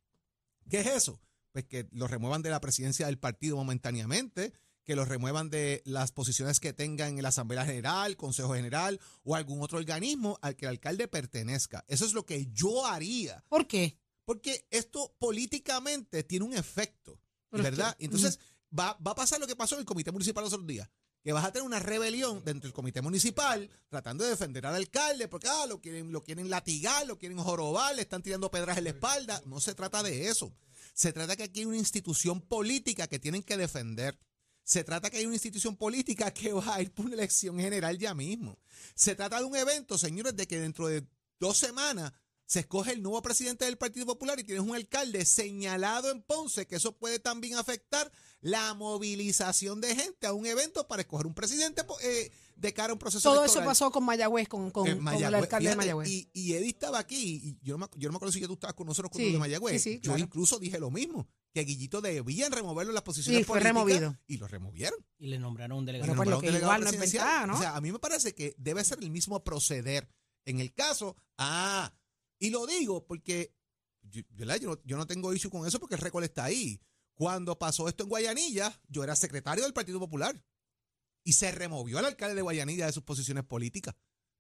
¿Qué 0.70 0.80
es 0.80 0.88
eso? 0.88 1.22
Pues 1.52 1.66
que 1.66 1.88
lo 1.92 2.08
remuevan 2.08 2.42
de 2.42 2.50
la 2.50 2.60
presidencia 2.60 3.06
del 3.06 3.20
partido 3.20 3.56
momentáneamente, 3.56 4.54
que 4.84 4.96
lo 4.96 5.06
remuevan 5.06 5.50
de 5.50 5.82
las 5.86 6.12
posiciones 6.12 6.60
que 6.60 6.74
tengan 6.74 7.18
en 7.18 7.24
la 7.24 7.30
Asamblea 7.30 7.66
General, 7.66 8.16
Consejo 8.16 8.54
General 8.54 9.00
o 9.24 9.36
algún 9.36 9.62
otro 9.62 9.78
organismo 9.78 10.40
al 10.42 10.56
que 10.56 10.66
el 10.66 10.70
alcalde 10.70 11.08
pertenezca. 11.08 11.84
Eso 11.88 12.06
es 12.06 12.14
lo 12.14 12.26
que 12.26 12.48
yo 12.48 12.86
haría. 12.86 13.44
¿Por 13.50 13.68
qué? 13.68 13.98
Porque 14.26 14.66
esto 14.72 15.16
políticamente 15.20 16.24
tiene 16.24 16.46
un 16.46 16.54
efecto, 16.56 17.20
¿verdad? 17.52 17.96
Entonces, 18.00 18.40
va, 18.78 18.98
va 19.06 19.12
a 19.12 19.16
pasar 19.16 19.40
lo 19.40 19.48
que 19.48 19.56
pasó 19.56 19.76
en 19.76 19.80
el 19.82 19.86
Comité 19.86 20.12
Municipal 20.12 20.44
los 20.44 20.54
otros 20.54 20.68
días. 20.68 20.90
Que 21.24 21.34
vas 21.34 21.46
a 21.46 21.52
tener 21.52 21.66
una 21.66 21.80
rebelión 21.80 22.44
dentro 22.46 22.68
del 22.68 22.74
comité 22.74 23.02
municipal 23.02 23.70
tratando 23.90 24.24
de 24.24 24.30
defender 24.32 24.66
al 24.66 24.76
alcalde 24.76 25.28
porque 25.28 25.48
ah, 25.50 25.66
lo, 25.66 25.82
quieren, 25.82 26.12
lo 26.12 26.24
quieren 26.24 26.50
latigar, 26.50 27.06
lo 27.06 27.18
quieren 27.18 27.38
jorobar, 27.38 27.96
le 27.96 28.04
están 28.04 28.24
tirando 28.24 28.50
pedras 28.50 28.78
en 28.78 28.86
la 28.86 28.92
espalda. 28.92 29.42
No 29.46 29.60
se 29.60 29.76
trata 29.76 30.04
de 30.04 30.28
eso. 30.28 30.54
Se 30.94 31.14
trata 31.14 31.36
que 31.36 31.44
aquí 31.44 31.60
hay 31.60 31.66
una 31.66 31.78
institución 31.78 32.42
política 32.42 33.08
que 33.08 33.20
tienen 33.20 33.44
que 33.44 33.58
defender. 33.58 34.18
Se 34.64 34.84
trata 34.84 35.10
que 35.10 35.18
hay 35.18 35.26
una 35.26 35.36
institución 35.36 35.78
política 35.78 36.32
que 36.32 36.52
va 36.54 36.76
a 36.76 36.82
ir 36.82 36.92
por 36.92 37.06
una 37.06 37.16
elección 37.16 37.60
general 37.60 37.98
ya 37.98 38.14
mismo. 38.14 38.60
Se 38.96 39.16
trata 39.16 39.40
de 39.40 39.46
un 39.46 39.56
evento, 39.56 39.98
señores, 39.98 40.36
de 40.36 40.48
que 40.48 40.60
dentro 40.60 40.88
de 40.88 41.06
dos 41.40 41.58
semanas 41.58 42.12
se 42.48 42.62
escoge 42.62 42.94
el 42.94 43.04
nuevo 43.04 43.22
presidente 43.22 43.66
del 43.66 43.78
Partido 43.78 44.06
Popular 44.06 44.40
y 44.40 44.44
tienes 44.46 44.64
un 44.64 44.74
alcalde 44.74 45.24
señalado 45.26 46.10
en 46.10 46.22
Ponce, 46.24 46.66
que 46.66 46.78
eso 46.78 46.94
puede 46.98 47.20
también 47.20 47.56
afectar 47.56 48.10
la 48.42 48.74
movilización 48.74 49.82
de 49.82 49.96
gente 49.96 50.28
a 50.28 50.34
un 50.34 50.46
evento 50.46 50.88
para 50.88 51.02
escoger 51.02 51.28
un 51.28 51.34
presidente 51.34 51.84
eh, 52.04 52.32
de 52.56 52.74
cara 52.74 52.92
a 52.92 52.94
un 52.94 53.00
proceso 53.00 53.30
Todo 53.30 53.44
eso 53.44 53.64
pasó 53.66 53.92
con 53.92 54.06
Mayagüez, 54.06 54.48
con, 54.48 54.72
con, 54.72 54.86
con 55.04 55.08
el 55.14 55.36
alcalde 55.36 55.70
de 55.70 55.76
Mayagüez. 55.76 56.08
Y, 56.10 56.30
y 56.34 56.54
Eddie 56.54 56.70
estaba 56.70 57.00
aquí, 57.00 57.42
y 57.44 57.58
yo 57.66 57.78
no, 57.78 57.80
me, 57.80 57.88
yo 58.00 58.08
no 58.08 58.14
me 58.14 58.16
acuerdo 58.18 58.32
si 58.32 58.40
ya 58.40 58.48
tú 58.48 58.54
estabas 58.54 58.76
con 58.76 58.88
nosotros 58.88 59.12
con 59.12 59.20
Sí, 59.22 59.34
de 59.34 59.40
Mayagüez. 59.40 59.84
sí, 59.84 59.90
sí, 59.92 59.96
Yo 59.98 60.12
claro. 60.14 60.20
incluso 60.20 60.58
dije 60.58 60.80
lo 60.80 60.90
mismo, 60.90 61.28
que 61.54 61.62
Guillito 61.66 62.00
debían 62.00 62.52
removerlo 62.54 62.92
en 62.92 62.96
las 62.96 63.04
posiciones 63.04 63.40
Sí, 63.40 63.44
fue 63.44 63.60
políticas, 63.60 63.74
removido. 63.74 64.18
Y 64.28 64.38
lo 64.38 64.48
removieron. 64.48 65.00
Y 65.18 65.28
le 65.28 65.38
nombraron 65.40 65.80
un 65.80 65.84
Y 65.84 65.88
delegado. 65.88 66.16
Bueno, 66.16 66.20
pues 66.24 66.30
lo 66.30 66.40
que 66.40 66.48
delegado 66.48 66.72
igual 66.72 66.82
no 66.82 66.90
es 66.90 66.96
presidencial. 66.96 67.26
ventaja, 67.26 67.48
¿no? 67.48 67.56
O 67.56 67.60
sea, 67.60 67.76
a 67.76 67.82
mí 67.82 67.92
me 67.92 68.00
parece 68.00 68.34
que 68.34 68.56
debe 68.58 68.84
ser 68.86 69.00
el 69.02 69.10
mismo 69.10 69.44
proceder. 69.44 70.08
En 70.46 70.62
el 70.62 70.74
caso, 70.74 71.18
ah, 71.38 71.92
y 72.40 72.50
lo 72.50 72.66
digo 72.66 73.06
porque 73.06 73.56
yo, 74.02 74.22
no, 74.38 74.84
yo 74.84 74.98
no 74.98 75.08
tengo 75.08 75.34
issue 75.34 75.50
con 75.50 75.68
eso 75.68 75.80
porque 75.80 75.96
el 75.96 76.02
récord 76.02 76.24
está 76.24 76.46
ahí. 76.46 76.82
Cuando 77.14 77.58
pasó 77.58 77.88
esto 77.88 78.04
en 78.04 78.10
Guayanilla, 78.10 78.80
yo 78.88 79.04
era 79.04 79.16
secretario 79.16 79.64
del 79.64 79.74
Partido 79.74 80.00
Popular. 80.00 80.44
Y 81.24 81.34
se 81.34 81.52
removió 81.52 81.98
al 81.98 82.06
alcalde 82.06 82.36
de 82.36 82.42
Guayanilla 82.42 82.86
de 82.86 82.94
sus 82.94 83.04
posiciones 83.04 83.44
políticas. 83.44 83.96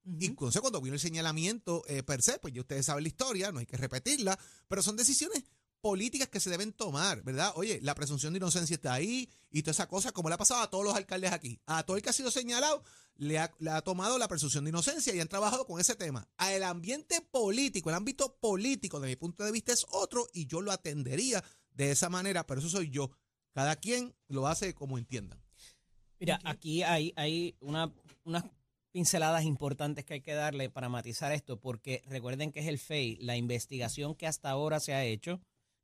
Y 0.05 0.27
entonces 0.27 0.61
cuando 0.61 0.79
vino 0.79 0.93
el 0.93 1.01
señalamiento 1.01 1.83
eh, 1.87 2.01
per 2.01 2.21
se, 2.21 2.39
pues 2.39 2.53
ya 2.53 2.61
ustedes 2.61 2.85
saben 2.85 3.03
la 3.03 3.09
historia, 3.09 3.51
no 3.51 3.59
hay 3.59 3.65
que 3.65 3.75
repetirla, 3.75 4.39
pero 4.69 4.81
son 4.81 4.95
decisiones 4.95 5.43
políticas 5.81 6.27
que 6.27 6.39
se 6.39 6.49
deben 6.49 6.73
tomar, 6.73 7.23
¿verdad? 7.23 7.51
Oye, 7.55 7.79
la 7.81 7.95
presunción 7.95 8.33
de 8.33 8.37
inocencia 8.37 8.75
está 8.75 8.93
ahí 8.93 9.29
y 9.49 9.61
toda 9.61 9.71
esa 9.71 9.87
cosa, 9.87 10.11
como 10.11 10.29
le 10.29 10.35
ha 10.35 10.37
pasado 10.37 10.61
a 10.61 10.69
todos 10.69 10.83
los 10.83 10.95
alcaldes 10.95 11.31
aquí. 11.31 11.59
A 11.65 11.83
todo 11.83 11.97
el 11.97 12.03
que 12.03 12.09
ha 12.09 12.13
sido 12.13 12.31
señalado, 12.31 12.83
le 13.15 13.39
ha, 13.39 13.53
le 13.59 13.71
ha 13.71 13.81
tomado 13.81 14.17
la 14.17 14.27
presunción 14.27 14.63
de 14.63 14.69
inocencia 14.69 15.13
y 15.13 15.19
han 15.19 15.27
trabajado 15.27 15.65
con 15.65 15.79
ese 15.79 15.95
tema. 15.95 16.27
A 16.37 16.53
el 16.53 16.63
ambiente 16.63 17.21
político, 17.21 17.89
el 17.89 17.95
ámbito 17.95 18.37
político, 18.39 18.99
de 18.99 19.07
mi 19.07 19.15
punto 19.15 19.43
de 19.43 19.51
vista, 19.51 19.73
es 19.73 19.85
otro 19.89 20.27
y 20.33 20.47
yo 20.47 20.61
lo 20.61 20.71
atendería 20.71 21.43
de 21.71 21.91
esa 21.91 22.09
manera, 22.09 22.45
pero 22.45 22.59
eso 22.59 22.69
soy 22.69 22.89
yo. 22.89 23.11
Cada 23.53 23.75
quien 23.75 24.15
lo 24.27 24.47
hace 24.47 24.73
como 24.73 24.97
entiendan. 24.97 25.41
Mira, 26.19 26.39
aquí 26.43 26.83
hay, 26.83 27.13
hay 27.15 27.55
una, 27.59 27.93
unas 28.23 28.43
pinceladas 28.91 29.43
importantes 29.43 30.05
que 30.05 30.15
hay 30.15 30.21
que 30.21 30.33
darle 30.33 30.69
para 30.69 30.89
matizar 30.89 31.31
esto, 31.31 31.59
porque 31.59 32.03
recuerden 32.07 32.51
que 32.51 32.61
es 32.61 32.67
el 32.67 32.79
FEI, 32.79 33.17
la 33.17 33.37
investigación 33.37 34.15
que 34.15 34.25
hasta 34.25 34.49
ahora 34.49 34.79
se 34.79 34.93
ha 34.93 35.05
hecho 35.05 35.39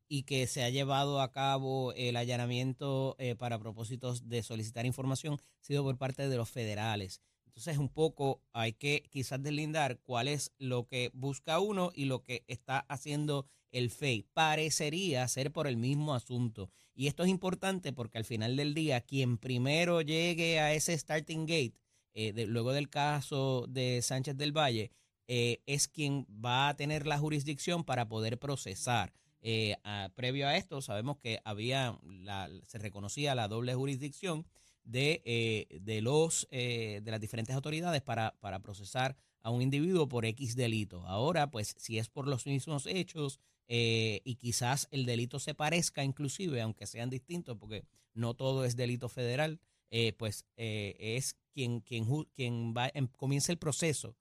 y 0.08 0.24
que 0.24 0.48
se 0.48 0.64
ha 0.64 0.70
llevado 0.70 1.22
a 1.22 1.32
cabo 1.32 1.94
el 1.94 2.16
allanamiento 2.16 3.16
eh, 3.20 3.36
para 3.36 3.60
propósitos 3.60 4.30
de 4.30 4.44
solicitar 4.44 4.86
información, 4.86 5.36
ha 5.36 5.64
sido 5.64 5.84
por 5.84 5.98
parte 5.98 6.28
de 6.28 6.38
los 6.38 6.50
federales. 6.50 7.22
Entonces, 7.46 7.78
un 7.78 7.90
poco 7.90 8.42
hay 8.52 8.74
que 8.74 9.04
quizás 9.12 9.42
deslindar 9.42 10.00
cuál 10.00 10.28
es 10.28 10.52
lo 10.58 10.88
que 10.88 11.12
busca 11.14 11.60
uno 11.60 11.92
y 11.94 12.06
lo 12.06 12.24
que 12.24 12.44
está 12.48 12.80
haciendo 12.90 13.46
el 13.72 13.90
FEI. 13.92 14.26
Parecería 14.34 15.28
ser 15.28 15.52
por 15.52 15.68
el 15.68 15.78
mismo 15.78 16.16
asunto. 16.16 16.72
Y 16.96 17.08
esto 17.08 17.24
es 17.24 17.30
importante 17.30 17.94
porque 17.94 18.18
al 18.18 18.26
final 18.26 18.56
del 18.56 18.74
día, 18.74 19.02
quien 19.02 19.38
primero 19.38 20.02
llegue 20.02 20.60
a 20.60 20.74
ese 20.74 20.98
starting 20.98 21.46
gate, 21.46 21.74
eh, 22.14 22.46
luego 22.48 22.72
del 22.72 22.90
caso 22.90 23.66
de 23.68 24.02
Sánchez 24.02 24.38
del 24.38 24.56
Valle, 24.56 24.92
eh, 25.28 25.62
es 25.66 25.88
quien 25.88 26.28
va 26.30 26.70
a 26.70 26.76
tener 26.76 27.08
la 27.08 27.18
jurisdicción 27.18 27.84
para 27.84 28.08
poder 28.08 28.38
procesar. 28.40 29.14
Eh, 29.46 29.76
a- 29.84 30.10
previo 30.16 30.48
a 30.48 30.56
esto, 30.56 30.82
sabemos 30.82 31.18
que 31.18 31.40
había, 31.44 32.00
la, 32.04 32.50
se 32.66 32.78
reconocía 32.78 33.36
la 33.36 33.50
doble 33.50 33.76
jurisdicción 33.76 34.46
de, 34.86 35.22
eh, 35.26 35.80
de 35.82 36.02
los 36.02 36.48
eh, 36.52 37.02
de 37.04 37.12
las 37.12 37.20
diferentes 37.22 37.54
autoridades 37.56 38.02
para, 38.02 38.36
para 38.40 38.60
procesar 38.60 39.18
a 39.42 39.50
un 39.50 39.62
individuo 39.62 40.08
por 40.08 40.26
X 40.26 40.56
delito. 40.56 41.06
Ahora, 41.08 41.52
pues, 41.52 41.76
si 41.78 42.00
es 42.00 42.08
por 42.10 42.28
los 42.28 42.46
mismos 42.46 42.86
hechos 42.86 43.40
eh, 43.68 44.22
y 44.24 44.36
quizás 44.36 44.88
el 44.92 45.06
delito 45.06 45.40
se 45.40 45.54
parezca, 45.56 46.04
inclusive, 46.06 46.62
aunque 46.62 46.88
sean 46.88 47.10
distintos, 47.10 47.58
porque 47.58 47.84
no 48.14 48.36
todo 48.36 48.64
es 48.64 48.78
delito 48.78 49.10
federal, 49.10 49.60
eh, 49.92 50.14
pues 50.14 50.46
es 50.56 51.36
quien, 51.54 51.82
quien, 51.82 52.06
quien 52.36 52.74
va, 52.76 52.90
em- 52.94 53.08
comienza 53.08 53.52
el 53.52 53.58
proceso 53.58 54.16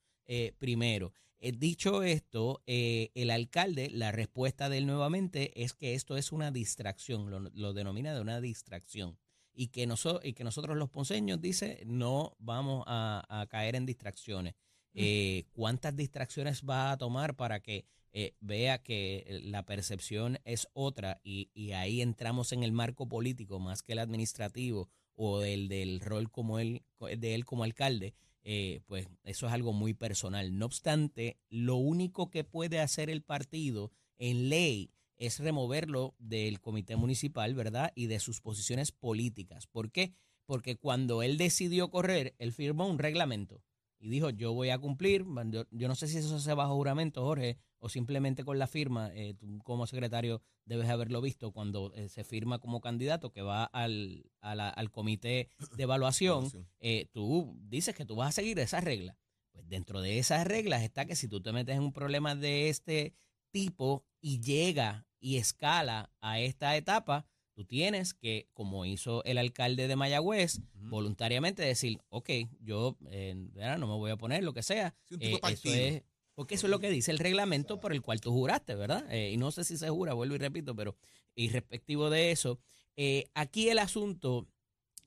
primero. 0.59 1.12
Eh, 1.45 1.51
dicho 1.51 2.05
esto, 2.05 2.63
eh, 2.67 3.11
el 3.15 3.33
alcalde, 3.33 3.91
la 3.91 4.13
respuesta 4.13 4.69
de 4.69 4.79
él 4.79 4.87
nuevamente 4.87 5.61
es 5.65 5.75
que 5.75 5.95
esto 5.95 6.17
es 6.17 6.31
una 6.31 6.53
distracción, 6.53 7.31
lo, 7.33 7.41
lo 7.41 7.73
denomina 7.73 8.15
de 8.15 8.21
una 8.21 8.41
distracción. 8.41 9.19
Y 9.53 9.67
que, 9.69 9.87
noso- 9.89 10.21
y 10.23 10.35
que 10.35 10.45
nosotros 10.45 10.77
los 10.77 10.89
ponceños, 10.89 11.41
dice, 11.41 11.83
no 11.85 12.37
vamos 12.39 12.85
a, 12.87 13.25
a 13.29 13.47
caer 13.49 13.75
en 13.75 13.87
distracciones. 13.87 14.55
Eh, 14.95 15.47
¿Cuántas 15.53 15.97
distracciones 15.97 16.63
va 16.63 16.93
a 16.93 16.97
tomar 16.97 17.35
para 17.35 17.61
que 17.61 17.87
eh, 18.13 18.35
vea 18.41 18.83
que 18.83 19.41
la 19.43 19.65
percepción 19.65 20.39
es 20.45 20.69
otra 20.75 21.21
y, 21.25 21.51
y 21.55 21.73
ahí 21.73 22.03
entramos 22.03 22.53
en 22.53 22.63
el 22.63 22.71
marco 22.73 23.09
político 23.09 23.59
más 23.59 23.83
que 23.83 23.95
el 23.95 23.99
administrativo 23.99 24.89
o 25.17 25.43
el 25.43 25.69
del 25.69 26.01
rol 26.01 26.31
como 26.31 26.59
él, 26.61 26.83
de 27.19 27.35
él 27.35 27.45
como 27.45 27.65
alcalde? 27.65 28.15
Eh, 28.45 28.81
pues 28.87 29.09
eso 29.25 29.47
es 29.47 29.53
algo 29.53 29.73
muy 29.73 29.95
personal. 29.95 30.59
No 30.59 30.67
obstante, 30.67 31.39
lo 31.49 31.77
único 31.77 32.31
que 32.31 32.45
puede 32.45 32.81
hacer 32.81 33.11
el 33.11 33.23
partido 33.23 33.93
en 34.19 34.49
ley 34.49 34.91
es 35.17 35.39
removerlo 35.39 36.15
del 36.19 36.61
comité 36.61 36.97
municipal, 36.97 37.55
¿verdad? 37.55 37.93
Y 37.95 38.07
de 38.07 38.19
sus 38.19 38.41
posiciones 38.41 38.91
políticas. 38.91 39.67
¿Por 39.67 39.93
qué? 39.93 40.15
Porque 40.47 40.77
cuando 40.77 41.23
él 41.23 41.39
decidió 41.39 41.91
correr, 41.91 42.35
él 42.39 42.53
firmó 42.53 42.89
un 42.89 42.99
reglamento 42.99 43.63
y 44.02 44.11
dijo, 44.11 44.30
yo 44.30 44.52
voy 44.52 44.71
a 44.71 44.78
cumplir, 44.78 45.25
yo, 45.50 45.64
yo 45.71 45.87
no 45.88 45.94
sé 45.94 46.09
si 46.09 46.18
eso 46.18 46.28
se 46.28 46.35
hace 46.35 46.54
bajo 46.54 46.75
juramento, 46.75 47.23
Jorge, 47.23 47.56
o 47.78 47.88
simplemente 47.88 48.44
con 48.44 48.59
la 48.59 48.66
firma, 48.66 49.11
eh, 49.14 49.35
tú 49.35 49.59
como 49.64 49.87
secretario 49.87 50.42
debes 50.64 50.88
haberlo 50.88 51.21
visto 51.21 51.52
cuando 51.52 51.92
eh, 51.94 52.09
se 52.09 52.25
firma 52.25 52.59
como 52.59 52.80
candidato 52.80 53.30
que 53.32 53.42
va 53.42 53.64
al, 53.64 54.30
a 54.40 54.54
la- 54.56 54.68
al 54.71 54.90
comité 54.90 55.49
de 55.76 55.82
evaluación, 55.85 56.38
Evaluación. 56.47 56.68
eh, 56.80 57.06
tú 57.12 57.56
dices 57.62 57.94
que 57.94 58.04
tú 58.04 58.16
vas 58.16 58.30
a 58.30 58.32
seguir 58.32 58.59
esas 58.59 58.82
reglas. 58.85 59.16
Pues 59.52 59.68
dentro 59.68 60.00
de 60.00 60.18
esas 60.18 60.47
reglas 60.47 60.82
está 60.82 61.04
que 61.04 61.14
si 61.14 61.28
tú 61.28 61.40
te 61.40 61.52
metes 61.52 61.76
en 61.76 61.82
un 61.82 61.92
problema 61.92 62.35
de 62.35 62.68
este 62.71 63.14
tipo 63.52 64.04
y 64.21 64.40
llega 64.40 65.06
y 65.21 65.37
escala 65.37 66.11
a 66.21 66.40
esta 66.40 66.76
etapa, 66.76 67.26
tú 67.54 67.64
tienes 67.64 68.14
que, 68.14 68.49
como 68.54 68.85
hizo 68.85 69.23
el 69.25 69.38
alcalde 69.38 69.88
de 69.88 69.97
Mayagüez, 69.97 70.61
voluntariamente 70.75 71.62
decir, 71.62 71.99
ok, 72.09 72.30
yo 72.61 72.97
eh, 73.11 73.35
no 73.35 73.87
me 73.87 73.94
voy 73.94 74.11
a 74.11 74.16
poner 74.16 74.42
lo 74.44 74.52
que 74.52 74.62
sea. 74.62 74.94
Sí, 75.09 75.16
Eh, 75.21 75.40
eso 75.52 75.68
es, 75.75 76.02
porque 76.35 76.54
eso 76.54 76.66
es 76.66 76.71
lo 76.71 76.78
que 76.80 76.90
dice 76.90 77.11
el 77.11 77.18
reglamento 77.18 77.80
por 77.80 77.92
el 77.92 78.02
cual 78.02 78.21
tú 78.21 78.30
juraste, 78.32 78.75
¿verdad? 78.75 79.04
Eh, 79.12 79.32
y 79.32 79.37
no 79.37 79.50
sé 79.50 79.64
si 79.64 79.76
se 79.76 79.88
jura, 79.90 80.14
vuelvo 80.14 80.35
y 80.35 80.38
repito, 80.38 80.75
pero 80.75 80.97
irrespectivo 81.35 82.11
de 82.11 82.30
eso, 82.30 82.59
eh, 82.97 83.25
aquí 83.35 83.68
el 83.68 83.78
asunto, 83.78 84.47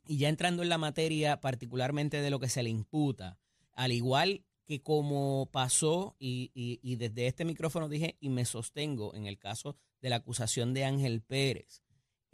y 0.08 0.18
ya 0.18 0.30
entrando 0.30 0.64
en 0.64 0.70
la 0.70 0.78
materia 0.78 1.40
particularmente 1.42 2.22
de 2.22 2.30
lo 2.30 2.40
que 2.40 2.50
se 2.50 2.64
le 2.64 2.70
imputa, 2.70 3.40
al 3.74 3.92
igual 3.92 4.44
que 4.68 4.82
como 4.82 5.50
pasó, 5.52 6.16
y, 6.20 6.52
y- 6.56 6.80
y 6.82 6.96
desde 6.96 7.28
este 7.28 7.46
micrófono 7.46 7.88
dije, 7.90 8.18
y 8.20 8.30
me 8.30 8.46
sostengo 8.46 9.14
en 9.14 9.28
el 9.28 9.38
caso 9.38 9.76
de 10.02 10.10
la 10.10 10.18
acusación 10.18 10.74
de 10.74 10.86
Ángel 10.86 11.22
Pérez, 11.22 11.84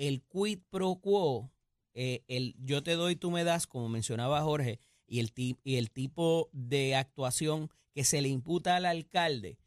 el 0.08 0.24
quid 0.24 0.60
pro 0.72 0.96
quo, 0.96 1.52
eh, 1.94 2.24
el 2.28 2.56
yo 2.58 2.82
te 2.82 2.94
doy, 2.94 3.16
tú 3.16 3.30
me 3.30 3.44
das, 3.44 3.68
como 3.68 3.88
mencionaba 3.88 4.42
Jorge, 4.42 4.80
y 5.06 5.20
el, 5.20 5.32
y 5.36 5.76
el 5.76 5.92
tipo 5.92 6.50
de 6.54 6.96
actuación 6.96 7.70
que 7.94 8.04
se 8.04 8.20
le 8.22 8.30
imputa 8.30 8.76
al 8.78 8.86
alcalde, 8.86 9.60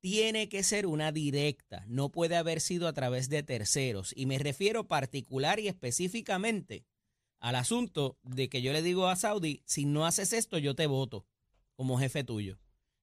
tiene 0.00 0.48
que 0.48 0.64
ser 0.64 0.86
una 0.86 1.12
directa, 1.12 1.84
no 1.86 2.10
puede 2.10 2.36
haber 2.36 2.60
sido 2.60 2.88
a 2.88 2.92
través 2.92 3.28
de 3.28 3.44
terceros. 3.44 4.12
Y 4.16 4.26
me 4.26 4.38
refiero 4.38 4.88
particular 4.88 5.60
y 5.60 5.68
específicamente 5.68 6.84
al 7.38 7.54
asunto 7.54 8.18
de 8.24 8.48
que 8.48 8.62
yo 8.62 8.72
le 8.72 8.82
digo 8.82 9.06
a 9.06 9.14
Saudi, 9.14 9.62
si 9.64 9.84
no 9.84 10.06
haces 10.06 10.32
esto, 10.32 10.58
yo 10.58 10.74
te 10.74 10.88
voto 10.88 11.24
como 11.76 11.98
jefe 11.98 12.24
tuyo. 12.24 12.58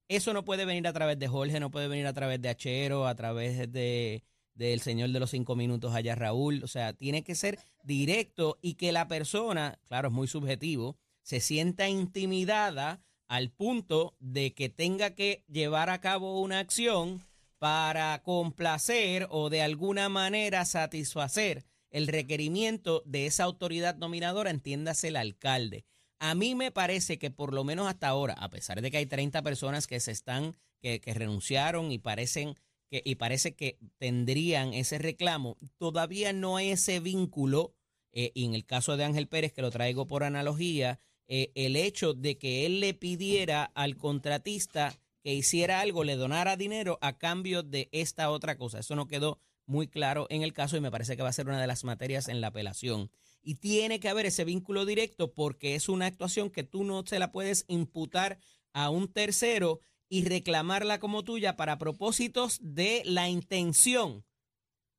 Eso 0.08 0.34
no 0.34 0.44
puede 0.44 0.66
venir 0.66 0.86
a 0.86 0.92
través 0.92 1.18
de 1.18 1.26
Jorge, 1.26 1.58
no 1.58 1.70
puede 1.70 1.88
venir 1.88 2.06
a 2.06 2.12
través 2.12 2.42
de 2.42 2.50
Achero, 2.50 3.06
a 3.06 3.14
través 3.14 3.72
de, 3.72 4.22
del 4.56 4.80
señor 4.80 5.10
de 5.10 5.20
los 5.20 5.30
cinco 5.30 5.54
minutos 5.54 5.94
allá, 5.94 6.14
Raúl. 6.14 6.64
O 6.64 6.68
sea, 6.68 6.92
tiene 6.92 7.22
que 7.22 7.34
ser 7.34 7.58
directo 7.84 8.58
y 8.60 8.74
que 8.74 8.90
la 8.92 9.06
persona, 9.06 9.78
claro, 9.86 10.08
es 10.08 10.14
muy 10.14 10.26
subjetivo, 10.26 10.96
se 11.22 11.40
sienta 11.40 11.88
intimidada 11.88 13.00
al 13.28 13.50
punto 13.50 14.16
de 14.20 14.54
que 14.54 14.68
tenga 14.68 15.14
que 15.14 15.44
llevar 15.48 15.90
a 15.90 16.00
cabo 16.00 16.40
una 16.40 16.58
acción 16.60 17.20
para 17.58 18.22
complacer 18.22 19.26
o 19.30 19.50
de 19.50 19.62
alguna 19.62 20.08
manera 20.08 20.64
satisfacer 20.64 21.64
el 21.90 22.06
requerimiento 22.06 23.02
de 23.06 23.26
esa 23.26 23.44
autoridad 23.44 23.96
nominadora, 23.96 24.50
entiéndase 24.50 25.08
el 25.08 25.16
alcalde. 25.16 25.84
A 26.18 26.34
mí 26.34 26.54
me 26.54 26.70
parece 26.70 27.18
que 27.18 27.30
por 27.30 27.52
lo 27.52 27.64
menos 27.64 27.88
hasta 27.88 28.08
ahora, 28.08 28.34
a 28.34 28.50
pesar 28.50 28.80
de 28.80 28.90
que 28.90 28.98
hay 28.98 29.06
30 29.06 29.42
personas 29.42 29.86
que 29.86 30.00
se 30.00 30.12
están, 30.12 30.56
que, 30.80 31.00
que 31.00 31.14
renunciaron 31.14 31.90
y 31.92 31.98
parecen 31.98 32.56
y 32.90 33.16
parece 33.16 33.54
que 33.54 33.78
tendrían 33.98 34.72
ese 34.72 34.98
reclamo, 34.98 35.58
todavía 35.76 36.32
no 36.32 36.56
hay 36.56 36.70
ese 36.70 37.00
vínculo, 37.00 37.74
eh, 38.18 38.32
y 38.34 38.46
en 38.46 38.54
el 38.54 38.64
caso 38.64 38.96
de 38.96 39.04
Ángel 39.04 39.28
Pérez, 39.28 39.52
que 39.52 39.60
lo 39.60 39.70
traigo 39.70 40.06
por 40.06 40.24
analogía, 40.24 41.00
eh, 41.28 41.52
el 41.54 41.76
hecho 41.76 42.14
de 42.14 42.38
que 42.38 42.64
él 42.64 42.80
le 42.80 42.94
pidiera 42.94 43.64
al 43.74 43.98
contratista 43.98 44.98
que 45.22 45.34
hiciera 45.34 45.80
algo, 45.80 46.02
le 46.02 46.16
donara 46.16 46.56
dinero 46.56 46.98
a 47.02 47.18
cambio 47.18 47.62
de 47.62 47.90
esta 47.92 48.30
otra 48.30 48.56
cosa. 48.56 48.78
Eso 48.78 48.96
no 48.96 49.06
quedó 49.06 49.38
muy 49.66 49.86
claro 49.86 50.26
en 50.30 50.42
el 50.42 50.54
caso 50.54 50.78
y 50.78 50.80
me 50.80 50.90
parece 50.90 51.14
que 51.14 51.22
va 51.22 51.28
a 51.28 51.32
ser 51.34 51.46
una 51.46 51.60
de 51.60 51.66
las 51.66 51.84
materias 51.84 52.28
en 52.28 52.40
la 52.40 52.46
apelación. 52.46 53.10
Y 53.42 53.56
tiene 53.56 54.00
que 54.00 54.08
haber 54.08 54.24
ese 54.24 54.44
vínculo 54.44 54.86
directo 54.86 55.34
porque 55.34 55.74
es 55.74 55.90
una 55.90 56.06
actuación 56.06 56.48
que 56.48 56.62
tú 56.62 56.84
no 56.84 57.04
se 57.04 57.18
la 57.18 57.32
puedes 57.32 57.66
imputar 57.68 58.38
a 58.72 58.88
un 58.88 59.12
tercero 59.12 59.80
y 60.08 60.24
reclamarla 60.24 61.00
como 61.00 61.24
tuya 61.24 61.56
para 61.56 61.78
propósitos 61.78 62.58
de 62.62 63.02
la 63.04 63.28
intención, 63.28 64.24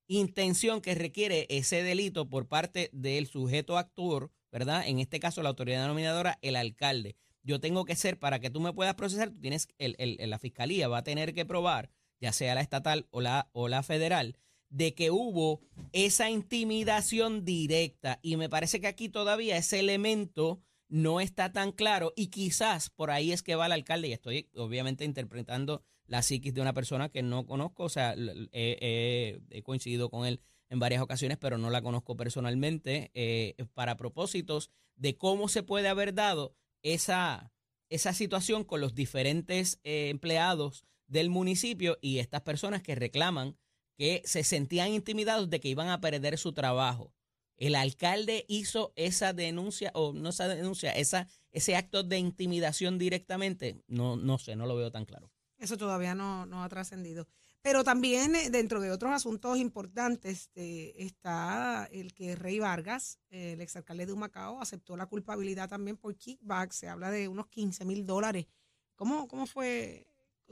intención 0.08 0.82
que 0.82 0.96
requiere 0.96 1.48
ese 1.50 1.84
delito 1.84 2.30
por 2.30 2.48
parte 2.48 2.90
del 2.94 3.28
sujeto 3.28 3.78
actor, 3.78 4.32
¿verdad? 4.52 4.88
En 4.88 5.00
este 5.00 5.20
caso 5.20 5.44
la 5.44 5.50
autoridad 5.50 5.82
denominadora, 5.82 6.40
el 6.42 6.56
alcalde. 6.56 7.16
Yo 7.44 7.60
tengo 7.60 7.86
que 7.86 7.96
ser, 7.96 8.20
para 8.20 8.40
que 8.40 8.50
tú 8.50 8.60
me 8.60 8.74
puedas 8.74 8.96
procesar, 8.96 9.30
tú 9.30 9.40
tienes, 9.40 9.70
el, 9.78 10.18
la 10.20 10.40
fiscalía 10.40 10.88
va 10.88 11.00
a 11.00 11.04
tener 11.04 11.34
que 11.34 11.46
probar, 11.46 11.90
ya 12.20 12.34
sea 12.34 12.56
la 12.56 12.62
estatal 12.62 13.08
o 13.12 13.22
la, 13.22 13.50
o 13.54 13.70
la 13.70 13.84
federal, 13.84 14.36
de 14.70 14.94
que 14.94 15.12
hubo 15.12 15.62
esa 15.94 16.30
intimidación 16.30 17.46
directa. 17.46 18.20
Y 18.22 18.36
me 18.36 18.50
parece 18.50 18.82
que 18.82 18.88
aquí 18.88 19.08
todavía 19.08 19.56
ese 19.56 19.80
elemento 19.80 20.62
no 20.90 21.20
está 21.20 21.52
tan 21.52 21.72
claro 21.72 22.14
y 22.16 22.28
quizás 22.28 22.90
por 22.90 23.12
ahí 23.12 23.32
es 23.32 23.44
que 23.44 23.56
va 23.56 23.66
el 23.66 23.72
alcalde 23.72 24.08
y 24.08 24.14
estoy 24.14 24.50
obviamente 24.56 25.06
interpretando 25.06 25.84
la 26.06 26.22
psiquis 26.22 26.54
de 26.54 26.62
una 26.62 26.74
persona 26.74 27.10
que 27.10 27.22
no 27.22 27.46
conozco, 27.46 27.84
o 27.84 27.90
sea, 27.90 28.16
he, 28.18 29.62
coincidido 29.64 30.10
con 30.10 30.26
él 30.26 30.40
en 30.70 30.80
varias 30.80 31.02
ocasiones, 31.02 31.38
pero 31.38 31.58
no 31.58 31.70
la 31.70 31.82
conozco 31.82 32.16
personalmente, 32.16 33.12
eh, 33.14 33.56
para 33.74 33.98
propósitos 33.98 34.72
de 34.96 35.18
cómo 35.18 35.50
se 35.50 35.64
puede 35.64 35.90
haber 35.90 36.14
dado 36.14 36.56
esa, 36.82 37.52
esa 37.90 38.14
situación 38.14 38.64
con 38.64 38.82
los 38.82 38.96
diferentes 38.96 39.80
eh, 39.84 40.10
empleados 40.10 40.86
del 41.08 41.30
municipio 41.30 41.98
y 42.02 42.20
estas 42.20 42.42
personas 42.42 42.82
que 42.82 42.96
reclaman 42.96 43.58
que 43.98 44.22
se 44.26 44.44
sentían 44.44 44.94
intimidados 44.94 45.50
de 45.50 45.60
que 45.60 45.70
iban 45.70 45.90
a 45.90 46.00
perder 46.00 46.38
su 46.38 46.54
trabajo 46.54 47.14
el 47.58 47.76
alcalde 47.76 48.46
hizo 48.48 48.94
esa 48.96 49.34
denuncia, 49.34 49.92
o 49.94 50.14
no 50.14 50.30
esa 50.30 50.48
denuncia, 50.48 50.92
esa, 50.92 51.28
ese 51.52 51.76
acto 51.76 52.04
de 52.04 52.20
intimidación 52.20 52.98
directamente, 52.98 53.84
no, 53.88 54.16
no 54.16 54.38
sé, 54.38 54.56
no 54.56 54.66
lo 54.66 54.76
veo 54.76 54.92
tan 54.92 55.06
claro. 55.06 55.32
Eso 55.58 55.78
todavía 55.78 56.14
no, 56.14 56.46
no 56.46 56.64
ha 56.64 56.70
trascendido. 56.70 57.28
Pero 57.62 57.84
también 57.84 58.36
eh, 58.36 58.50
dentro 58.50 58.80
de 58.80 58.92
otros 58.92 59.12
asuntos 59.12 59.58
importantes 59.58 60.52
eh, 60.56 60.94
está 60.98 61.90
el 61.92 62.14
que 62.14 62.36
Rey 62.36 62.60
Vargas, 62.60 63.20
el 63.30 63.60
exalcalde 63.60 64.06
de 64.06 64.14
Humacao, 64.14 64.62
aceptó 64.62 64.96
la 64.96 65.08
culpabilidad 65.08 65.68
también 65.68 65.98
por 65.98 66.16
kickback. 66.16 66.72
Se 66.72 66.88
habla 66.88 67.10
de 67.10 67.28
unos 67.28 67.48
15 67.48 67.86
mil 67.86 68.06
dólares. 68.06 68.48
¿Cómo, 68.96 69.28
¿Cómo 69.28 69.48
fue? 69.48 70.08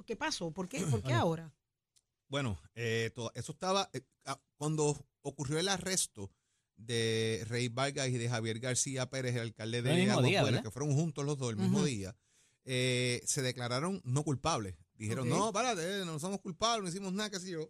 ¿Qué 0.05 0.15
pasó? 0.15 0.51
¿Por 0.51 0.67
qué, 0.67 0.81
¿Por 0.81 1.03
qué 1.03 1.13
ahora? 1.13 1.53
Bueno, 2.27 2.59
eh, 2.73 3.13
eso 3.35 3.51
estaba, 3.51 3.89
ah, 4.25 4.41
cuando 4.57 4.97
ocurrió 5.21 5.59
el 5.59 5.69
arresto, 5.69 6.31
de 6.77 7.43
Rey 7.47 7.69
Vargas 7.69 8.09
y 8.09 8.17
de 8.17 8.29
Javier 8.29 8.59
García 8.59 9.09
Pérez, 9.09 9.35
el 9.35 9.41
alcalde 9.41 9.81
de 9.81 10.11
Aguas 10.11 10.61
que 10.61 10.71
fueron 10.71 10.93
juntos 10.93 11.25
los 11.25 11.37
dos 11.37 11.51
el 11.51 11.57
mismo 11.57 11.83
día, 11.83 12.15
eh, 12.63 13.21
se 13.25 13.41
declararon 13.41 14.01
no 14.03 14.23
culpables. 14.23 14.75
Dijeron, 14.95 15.27
no, 15.27 15.51
párate, 15.51 16.05
no 16.05 16.19
somos 16.19 16.39
culpables, 16.39 16.83
no 16.83 16.89
hicimos 16.89 17.13
nada, 17.13 17.29
qué 17.29 17.39
sé 17.39 17.51
yo. 17.51 17.69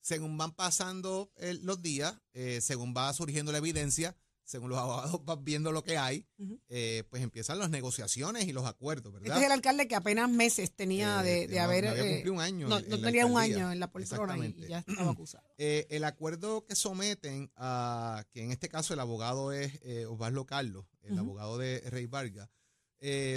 Según 0.00 0.36
van 0.36 0.52
pasando 0.52 1.30
los 1.62 1.80
días, 1.80 2.18
eh, 2.32 2.60
según 2.60 2.94
va 2.96 3.12
surgiendo 3.12 3.52
la 3.52 3.58
evidencia, 3.58 4.16
según 4.44 4.70
los 4.70 4.78
abogados 4.78 5.20
van 5.24 5.44
viendo 5.44 5.72
lo 5.72 5.82
que 5.82 5.96
hay, 5.98 6.26
eh, 6.68 7.04
pues 7.10 7.22
empiezan 7.22 7.58
las 7.58 7.70
negociaciones 7.70 8.46
y 8.46 8.52
los 8.52 8.66
acuerdos, 8.66 9.12
¿verdad? 9.12 9.28
Este 9.28 9.40
es 9.40 9.46
el 9.46 9.52
alcalde 9.52 9.88
que 9.88 9.94
apenas 9.94 10.28
meses 10.28 10.72
tenía 10.74 11.22
de, 11.22 11.46
de 11.46 11.60
haber... 11.60 11.88
había 11.88 12.02
cumplido 12.02 12.34
un 12.34 12.40
año. 12.40 12.68
No, 12.68 12.80
tenía 12.82 13.26
un 13.26 13.38
año 13.38 13.72
en 13.72 13.80
la 13.80 13.90
poltrona 13.90 14.36
y 14.38 14.54
ya 14.68 14.78
estaba 14.78 15.10
acusado. 15.12 15.44
el 15.58 16.04
acuerdo 16.04 16.64
que 16.64 16.74
someten 16.74 17.50
a, 17.56 18.24
que 18.32 18.42
en 18.42 18.50
este 18.50 18.68
caso 18.68 18.94
el 18.94 19.00
abogado 19.00 19.52
es 19.52 19.80
Osvaldo 20.08 20.46
Carlos, 20.46 20.86
el 21.02 21.18
abogado 21.18 21.58
de 21.58 21.80
Rey 21.90 22.06
Vargas, 22.06 22.48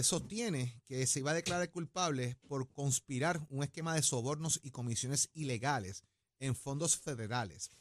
sostiene 0.03 0.81
que 0.85 1.07
se 1.07 1.19
iba 1.19 1.31
a 1.31 1.35
declarar 1.35 1.71
culpable 1.71 2.37
por 2.47 2.71
conspirar 2.71 3.45
un 3.49 3.63
esquema 3.63 3.95
de 3.95 4.01
sobornos 4.01 4.59
y 4.63 4.71
comisiones 4.71 5.29
ilegales 5.33 6.03
en 6.39 6.55
fondos 6.55 6.97
federales. 6.97 7.71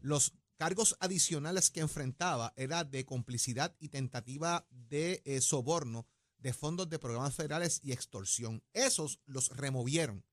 Los 0.00 0.32
cargos 0.58 0.96
adicionales 0.98 1.70
que 1.70 1.80
enfrentaba 1.80 2.52
era 2.56 2.84
de 2.84 3.06
complicidad 3.06 3.74
y 3.78 3.88
tentativa 3.88 4.66
de 4.70 5.22
eh, 5.24 5.40
soborno 5.40 6.06
de 6.38 6.52
fondos 6.52 6.88
de 6.88 6.98
programas 6.98 7.34
federales 7.34 7.80
y 7.82 7.92
extorsión. 7.92 8.62
Esos 8.72 9.20
los 9.24 9.56
removieron. 9.56 10.24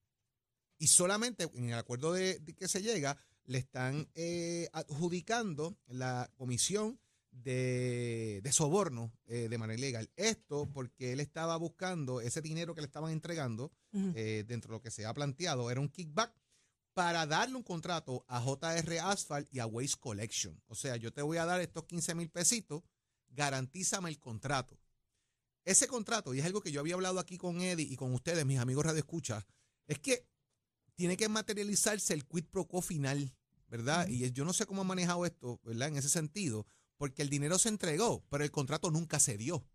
Y 0.78 0.88
solamente 0.88 1.50
en 1.54 1.70
el 1.70 1.80
acuerdo 1.80 2.14
de, 2.14 2.44
que 2.58 2.68
se 2.68 2.82
llega 2.82 3.18
le 3.46 3.60
están 3.60 4.10
eh, 4.16 4.68
adjudicando 4.74 5.78
la 5.88 6.32
comisión 6.36 7.00
de, 7.32 8.42
soborno 8.52 9.14
eh, 9.28 9.48
de 9.50 9.58
manera 9.58 9.78
ilegal. 9.78 10.10
Esto 10.16 10.70
porque 10.72 11.14
él 11.14 11.20
estaba 11.20 11.56
buscando 11.58 12.22
ese 12.22 12.42
dinero 12.42 12.74
que 12.74 12.82
le 12.82 12.88
estaban 12.88 13.12
entregando 13.12 13.72
dentro 13.92 14.72
de 14.72 14.78
lo 14.78 14.82
que 14.82 14.92
se 14.92 15.06
ha 15.06 15.14
planteado, 15.14 15.72
era 15.72 15.80
un 15.80 15.88
kickback 15.88 16.34
para 16.95 17.25
darle 17.25 17.58
un 17.58 17.63
contrato 17.63 18.23
a 18.29 18.39
JR 18.39 18.99
Asphalt 19.01 19.53
y 19.53 19.60
a 19.60 19.65
Waste 19.65 19.99
Collection. 19.99 20.63
O 20.67 20.75
sea, 20.75 20.95
yo 20.95 21.12
te 21.12 21.21
voy 21.21 21.38
a 21.38 21.45
dar 21.45 21.60
estos 21.60 21.84
15 21.84 22.15
mil 22.15 22.29
pesitos, 22.29 22.84
garantízame 23.27 24.10
el 24.10 24.17
contrato. 24.17 24.79
Ese 25.65 25.88
contrato, 25.88 26.34
y 26.34 26.39
es 26.39 26.45
algo 26.45 26.62
que 26.62 26.71
yo 26.71 26.79
había 26.79 26.95
hablado 26.95 27.19
aquí 27.19 27.38
con 27.38 27.60
Eddie 27.60 27.86
y 27.91 27.97
con 27.97 28.13
ustedes, 28.13 28.45
mis 28.45 28.60
amigos 28.60 28.86
Radio 28.86 28.99
Escucha, 28.99 29.45
es 29.88 29.99
que 29.99 30.25
tiene 30.95 31.17
que 31.17 31.27
materializarse 31.27 32.13
el 32.13 32.25
quid 32.25 32.45
pro 32.45 32.65
quo 32.65 32.81
final, 32.81 33.36
¿verdad? 33.67 34.08
Y 34.08 34.31
yo 34.31 34.45
no 34.45 34.53
sé 34.53 34.65
cómo 34.65 34.81
ha 34.81 34.86
manejado 34.86 35.25
esto, 35.25 35.60
¿verdad? 35.65 35.89
En 35.89 35.97
ese 35.97 36.08
sentido, 36.08 36.65
porque 36.95 37.23
el 37.23 37.29
dinero 37.29 37.60
se 37.60 37.67
entregó, 37.67 38.23
pero 38.29 38.45
el 38.45 38.51
contrato 38.51 38.89
nunca 38.89 39.19
se 39.19 39.38
dio 39.38 39.65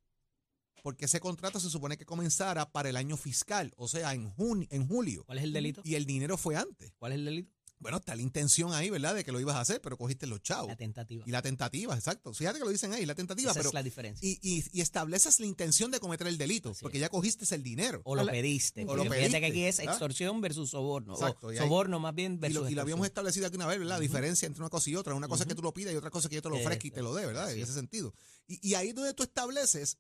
porque 0.82 1.06
ese 1.06 1.20
contrato 1.20 1.60
se 1.60 1.70
supone 1.70 1.96
que 1.96 2.04
comenzara 2.04 2.70
para 2.70 2.88
el 2.88 2.96
año 2.96 3.16
fiscal, 3.16 3.72
o 3.76 3.88
sea, 3.88 4.14
en, 4.14 4.30
junio, 4.30 4.66
en 4.70 4.86
julio. 4.86 5.24
¿Cuál 5.24 5.38
es 5.38 5.44
el 5.44 5.52
delito? 5.52 5.82
Y 5.84 5.94
el 5.94 6.06
dinero 6.06 6.36
fue 6.36 6.56
antes. 6.56 6.92
¿Cuál 6.98 7.12
es 7.12 7.18
el 7.18 7.24
delito? 7.24 7.60
Bueno, 7.80 7.96
está 7.96 8.14
la 8.14 8.20
intención 8.20 8.74
ahí, 8.74 8.90
¿verdad? 8.90 9.14
De 9.14 9.24
que 9.24 9.32
lo 9.32 9.40
ibas 9.40 9.56
a 9.56 9.60
hacer, 9.60 9.80
pero 9.80 9.96
cogiste 9.96 10.26
los 10.26 10.42
chavos. 10.42 10.68
La 10.68 10.76
tentativa. 10.76 11.24
Y 11.26 11.30
la 11.30 11.40
tentativa, 11.40 11.94
exacto. 11.94 12.34
Fíjate 12.34 12.58
que 12.58 12.64
lo 12.66 12.70
dicen 12.70 12.92
ahí, 12.92 13.06
la 13.06 13.14
tentativa. 13.14 13.50
Esa 13.50 13.60
pero, 13.60 13.70
es 13.70 13.74
la 13.74 13.82
diferencia. 13.82 14.28
Y, 14.28 14.38
y, 14.42 14.80
estableces 14.82 15.40
la 15.40 15.46
intención 15.46 15.90
de 15.90 15.98
cometer 15.98 16.26
el 16.26 16.36
delito, 16.36 16.74
porque 16.82 16.98
ya 16.98 17.08
cogiste 17.08 17.52
el 17.54 17.62
dinero. 17.62 18.02
O 18.04 18.14
lo 18.14 18.26
pediste. 18.26 18.84
O 18.86 18.96
lo 18.96 19.04
pediste. 19.04 19.28
Fíjate 19.28 19.40
que 19.40 19.46
aquí 19.46 19.64
es 19.64 19.78
extorsión 19.78 20.42
versus 20.42 20.70
soborno. 20.70 21.14
Exacto. 21.14 21.54
soborno 21.56 21.98
más 21.98 22.14
bien 22.14 22.38
versus 22.38 22.70
Y 22.70 22.74
lo, 22.74 22.82
habíamos 22.82 23.06
establecido 23.06 23.46
aquí 23.46 23.56
una 23.56 23.66
vez, 23.66 23.78
¿verdad? 23.78 23.96
La 23.96 24.00
diferencia 24.00 24.46
entre 24.46 24.60
una 24.62 24.68
cosa 24.68 24.90
y 24.90 24.96
otra. 24.96 25.14
Una 25.14 25.28
cosa 25.28 25.46
que 25.46 25.54
tú 25.54 25.62
lo 25.62 25.72
pidas 25.72 25.94
y 25.94 25.96
otra 25.96 26.10
cosa 26.10 26.28
que 26.28 26.34
yo 26.34 26.42
te 26.42 26.50
lo 26.50 26.56
ofrezca 26.56 26.86
y 26.86 26.90
te 26.90 27.00
lo 27.00 27.14
dé, 27.14 27.24
¿verdad? 27.24 27.50
En 27.50 27.60
ese 27.60 27.72
sentido. 27.72 28.12
Y, 28.46 28.68
y 28.68 28.74
ahí 28.74 28.88
es 28.88 28.94
donde 28.94 29.14
tú 29.14 29.22
estableces 29.22 29.96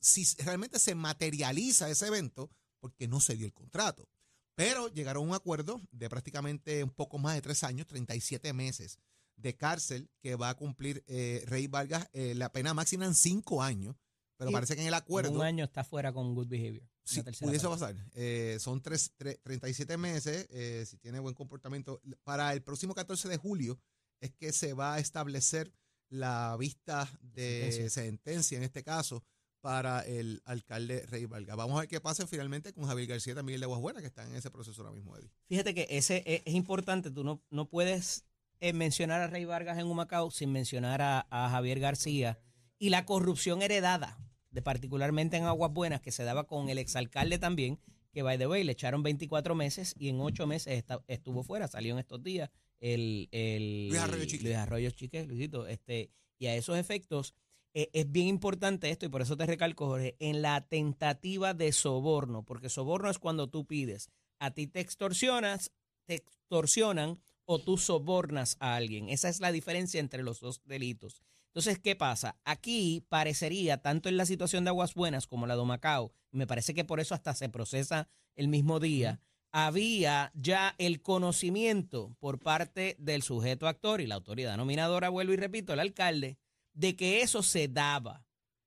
si 0.00 0.24
realmente 0.42 0.78
se 0.78 0.94
materializa 0.94 1.90
ese 1.90 2.06
evento, 2.06 2.50
porque 2.80 3.08
no 3.08 3.20
se 3.20 3.36
dio 3.36 3.46
el 3.46 3.52
contrato. 3.52 4.08
Pero 4.54 4.88
llegaron 4.88 5.24
a 5.24 5.26
un 5.28 5.34
acuerdo 5.34 5.80
de 5.92 6.08
prácticamente 6.08 6.82
un 6.82 6.90
poco 6.90 7.18
más 7.18 7.34
de 7.34 7.42
tres 7.42 7.62
años, 7.62 7.86
37 7.86 8.52
meses 8.52 8.98
de 9.36 9.56
cárcel 9.56 10.10
que 10.20 10.34
va 10.34 10.48
a 10.48 10.56
cumplir 10.56 11.04
eh, 11.06 11.44
Rey 11.46 11.68
Vargas. 11.68 12.08
Eh, 12.12 12.34
la 12.34 12.50
pena 12.50 12.74
máxima 12.74 13.04
en 13.04 13.14
cinco 13.14 13.62
años, 13.62 13.94
pero 14.36 14.50
parece 14.50 14.74
que 14.74 14.82
en 14.82 14.88
el 14.88 14.94
acuerdo. 14.94 15.32
Un 15.32 15.42
año 15.42 15.64
está 15.64 15.84
fuera 15.84 16.12
con 16.12 16.34
good 16.34 16.48
behavior. 16.48 16.82
Sí, 17.04 17.22
pudiese 17.22 17.68
pasar. 17.68 17.94
Eh, 18.14 18.58
son 18.60 18.82
tres, 18.82 19.12
37 19.16 19.96
meses, 19.96 20.46
si 20.88 20.98
tiene 20.98 21.20
buen 21.20 21.34
comportamiento. 21.34 22.02
Para 22.24 22.52
el 22.52 22.62
próximo 22.62 22.94
14 22.94 23.28
de 23.28 23.36
julio 23.36 23.80
es 24.20 24.32
que 24.32 24.52
se 24.52 24.74
va 24.74 24.94
a 24.94 24.98
establecer 24.98 25.72
la 26.10 26.56
vista 26.58 27.08
de 27.22 27.88
sentencia 27.90 28.58
en 28.58 28.64
este 28.64 28.82
caso 28.82 29.24
para 29.60 30.00
el 30.00 30.42
alcalde 30.44 31.04
Rey 31.06 31.26
Valga. 31.26 31.54
Vamos 31.54 31.76
a 31.76 31.80
ver 31.80 31.88
qué 31.88 32.00
pasa 32.00 32.26
finalmente 32.26 32.72
con 32.72 32.84
Javier 32.84 33.08
García 33.08 33.34
también 33.34 33.60
de 33.60 33.64
Aguas 33.64 33.80
Buenas, 33.80 34.02
que 34.02 34.08
están 34.08 34.28
en 34.30 34.36
ese 34.36 34.50
proceso 34.50 34.82
ahora 34.82 34.94
mismo, 34.94 35.16
Eddie. 35.16 35.30
Fíjate 35.46 35.74
que 35.74 35.86
ese 35.90 36.22
es, 36.26 36.54
importante, 36.54 37.10
tú 37.10 37.24
no, 37.24 37.42
no 37.50 37.68
puedes 37.68 38.24
eh, 38.60 38.72
mencionar 38.72 39.20
a 39.20 39.26
Rey 39.26 39.44
Vargas 39.44 39.78
en 39.78 39.86
Humacao 39.86 40.30
sin 40.30 40.52
mencionar 40.52 41.02
a, 41.02 41.26
a 41.30 41.50
Javier 41.50 41.80
García 41.80 42.38
y 42.78 42.90
la 42.90 43.04
corrupción 43.04 43.62
heredada, 43.62 44.18
de 44.50 44.62
particularmente 44.62 45.36
en 45.36 45.44
Aguas 45.44 45.72
Buenas, 45.72 46.00
que 46.00 46.12
se 46.12 46.24
daba 46.24 46.46
con 46.46 46.68
el 46.68 46.78
exalcalde 46.78 47.38
también, 47.38 47.80
que 48.12 48.22
by 48.22 48.38
the 48.38 48.46
way 48.46 48.64
le 48.64 48.72
echaron 48.72 49.02
24 49.02 49.54
meses 49.54 49.94
y 49.98 50.08
en 50.08 50.20
8 50.20 50.46
meses 50.46 50.84
estuvo 51.06 51.42
fuera, 51.42 51.68
salió 51.68 51.92
en 51.92 51.98
estos 51.98 52.22
días 52.22 52.50
el, 52.80 53.28
el 53.32 53.88
Luis 53.88 54.00
Arroyo 54.00 54.24
Chique. 54.24 54.44
Luis 54.44 54.56
Arroyo 54.56 54.90
Chique, 54.90 55.24
Luisito, 55.26 55.66
este, 55.66 56.10
y 56.38 56.46
a 56.46 56.54
esos 56.54 56.78
efectos 56.78 57.34
eh, 57.74 57.90
es 57.92 58.10
bien 58.10 58.26
importante 58.26 58.90
esto 58.90 59.06
y 59.06 59.08
por 59.08 59.22
eso 59.22 59.36
te 59.36 59.46
recalco, 59.46 59.86
Jorge, 59.86 60.16
en 60.18 60.42
la 60.42 60.66
tentativa 60.66 61.54
de 61.54 61.72
soborno, 61.72 62.44
porque 62.44 62.68
soborno 62.68 63.10
es 63.10 63.18
cuando 63.18 63.48
tú 63.48 63.66
pides, 63.66 64.10
a 64.38 64.52
ti 64.52 64.66
te 64.66 64.80
extorsionas, 64.80 65.72
te 66.06 66.14
extorsionan 66.14 67.20
o 67.44 67.58
tú 67.58 67.78
sobornas 67.78 68.56
a 68.60 68.76
alguien. 68.76 69.08
Esa 69.08 69.28
es 69.28 69.40
la 69.40 69.52
diferencia 69.52 70.00
entre 70.00 70.22
los 70.22 70.40
dos 70.40 70.62
delitos. 70.64 71.22
Entonces, 71.46 71.78
¿qué 71.78 71.96
pasa? 71.96 72.36
Aquí 72.44 73.04
parecería, 73.08 73.80
tanto 73.80 74.08
en 74.08 74.16
la 74.16 74.26
situación 74.26 74.64
de 74.64 74.70
Aguas 74.70 74.94
Buenas 74.94 75.26
como 75.26 75.46
la 75.46 75.56
de 75.56 75.64
Macao, 75.64 76.12
me 76.30 76.46
parece 76.46 76.74
que 76.74 76.84
por 76.84 77.00
eso 77.00 77.14
hasta 77.14 77.34
se 77.34 77.48
procesa 77.48 78.08
el 78.36 78.48
mismo 78.48 78.80
día, 78.80 79.20
había 79.50 80.30
ya 80.34 80.74
el 80.78 81.00
conocimiento 81.00 82.14
por 82.20 82.38
parte 82.38 82.96
del 82.98 83.22
sujeto 83.22 83.66
actor 83.66 84.00
y 84.00 84.06
la 84.06 84.16
autoridad 84.16 84.56
nominadora, 84.56 85.08
vuelvo 85.08 85.32
y 85.32 85.36
repito, 85.36 85.72
el 85.72 85.80
alcalde, 85.80 86.38
de 86.78 86.94
que 86.94 87.22
eso 87.22 87.42
se 87.42 87.66
daba. 87.66 88.24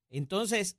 Entonces, 0.10 0.78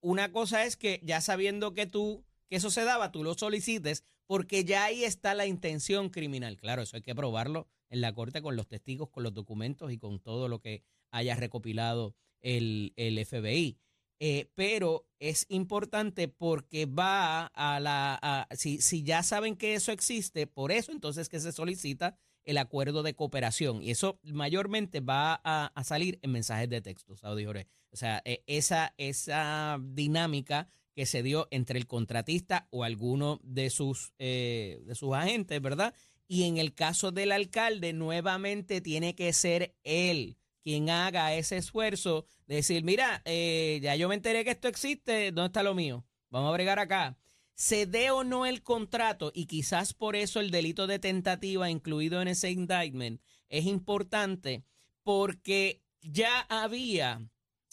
una 0.00 0.30
cosa 0.30 0.64
es 0.64 0.76
que 0.76 1.00
ya 1.02 1.22
sabiendo 1.22 1.72
que 1.72 1.86
tú, 1.86 2.24
que 2.48 2.56
eso 2.56 2.70
se 2.70 2.84
daba, 2.84 3.10
tú 3.10 3.24
lo 3.24 3.34
solicites, 3.34 4.04
porque 4.26 4.64
ya 4.64 4.84
ahí 4.84 5.04
está 5.04 5.32
la 5.32 5.46
intención 5.46 6.10
criminal. 6.10 6.58
Claro, 6.58 6.82
eso 6.82 6.96
hay 6.96 7.02
que 7.02 7.14
probarlo 7.14 7.66
en 7.88 8.02
la 8.02 8.14
corte 8.14 8.42
con 8.42 8.54
los 8.54 8.68
testigos, 8.68 9.08
con 9.08 9.22
los 9.22 9.32
documentos 9.32 9.90
y 9.90 9.96
con 9.96 10.20
todo 10.20 10.48
lo 10.48 10.60
que 10.60 10.82
haya 11.10 11.34
recopilado 11.34 12.14
el, 12.42 12.92
el 12.96 13.24
FBI. 13.24 13.78
Eh, 14.20 14.50
pero 14.54 15.08
es 15.18 15.46
importante 15.48 16.28
porque 16.28 16.84
va 16.84 17.46
a 17.46 17.80
la, 17.80 18.46
si, 18.50 18.82
si 18.82 19.04
ya 19.04 19.22
saben 19.22 19.56
que 19.56 19.74
eso 19.74 19.90
existe, 19.92 20.46
por 20.46 20.70
eso 20.70 20.92
entonces 20.92 21.30
que 21.30 21.40
se 21.40 21.52
solicita 21.52 22.18
el 22.48 22.56
acuerdo 22.56 23.02
de 23.02 23.14
cooperación. 23.14 23.82
Y 23.82 23.90
eso 23.90 24.18
mayormente 24.24 25.00
va 25.00 25.38
a, 25.44 25.84
salir 25.84 26.18
en 26.22 26.32
mensajes 26.32 26.68
de 26.70 26.80
texto, 26.80 27.14
Saudi 27.14 27.44
Jorge. 27.44 27.66
O 27.90 27.96
sea, 27.96 28.22
eh, 28.24 28.42
esa, 28.46 28.94
esa 28.96 29.78
dinámica 29.80 30.70
que 30.94 31.04
se 31.04 31.22
dio 31.22 31.46
entre 31.50 31.78
el 31.78 31.86
contratista 31.86 32.66
o 32.70 32.84
alguno 32.84 33.38
de 33.44 33.68
sus, 33.68 34.14
eh, 34.18 34.80
de 34.86 34.94
sus 34.94 35.14
agentes, 35.14 35.60
¿verdad? 35.60 35.94
Y 36.26 36.44
en 36.44 36.56
el 36.56 36.74
caso 36.74 37.12
del 37.12 37.32
alcalde, 37.32 37.92
nuevamente 37.92 38.80
tiene 38.80 39.14
que 39.14 39.34
ser 39.34 39.76
él 39.84 40.38
quien 40.64 40.88
haga 40.88 41.34
ese 41.34 41.58
esfuerzo 41.58 42.24
de 42.46 42.56
decir, 42.56 42.82
mira, 42.82 43.20
eh, 43.26 43.78
ya 43.82 43.94
yo 43.94 44.08
me 44.08 44.14
enteré 44.14 44.42
que 44.42 44.52
esto 44.52 44.68
existe, 44.68 45.32
¿dónde 45.32 45.48
está 45.48 45.62
lo 45.62 45.74
mío? 45.74 46.06
Vamos 46.30 46.48
a 46.48 46.52
bregar 46.52 46.78
acá. 46.78 47.18
Se 47.58 47.86
dé 47.86 48.12
o 48.12 48.22
no 48.22 48.46
el 48.46 48.62
contrato, 48.62 49.32
y 49.34 49.46
quizás 49.46 49.92
por 49.92 50.14
eso 50.14 50.38
el 50.38 50.52
delito 50.52 50.86
de 50.86 51.00
tentativa 51.00 51.68
incluido 51.68 52.22
en 52.22 52.28
ese 52.28 52.52
indictment 52.52 53.20
es 53.48 53.66
importante, 53.66 54.62
porque 55.02 55.82
ya 56.00 56.42
había 56.42 57.28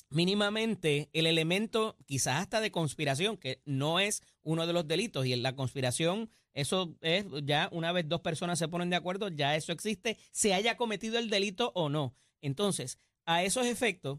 mínimamente 0.09 1.11
el 1.13 1.27
elemento 1.27 1.97
quizás 2.07 2.41
hasta 2.41 2.61
de 2.61 2.71
conspiración, 2.71 3.37
que 3.37 3.61
no 3.63 3.99
es 3.99 4.23
uno 4.41 4.65
de 4.65 4.73
los 4.73 4.87
delitos, 4.87 5.27
y 5.27 5.33
en 5.33 5.43
la 5.43 5.55
conspiración, 5.55 6.31
eso 6.55 6.97
es 7.01 7.25
ya 7.43 7.69
una 7.71 7.91
vez 7.91 8.09
dos 8.09 8.21
personas 8.21 8.57
se 8.57 8.67
ponen 8.67 8.89
de 8.89 8.95
acuerdo, 8.95 9.27
ya 9.27 9.55
eso 9.55 9.71
existe, 9.71 10.17
se 10.31 10.55
haya 10.55 10.77
cometido 10.77 11.19
el 11.19 11.29
delito 11.29 11.71
o 11.75 11.89
no. 11.89 12.15
Entonces, 12.41 12.97
a 13.25 13.43
esos 13.43 13.67
efectos, 13.67 14.17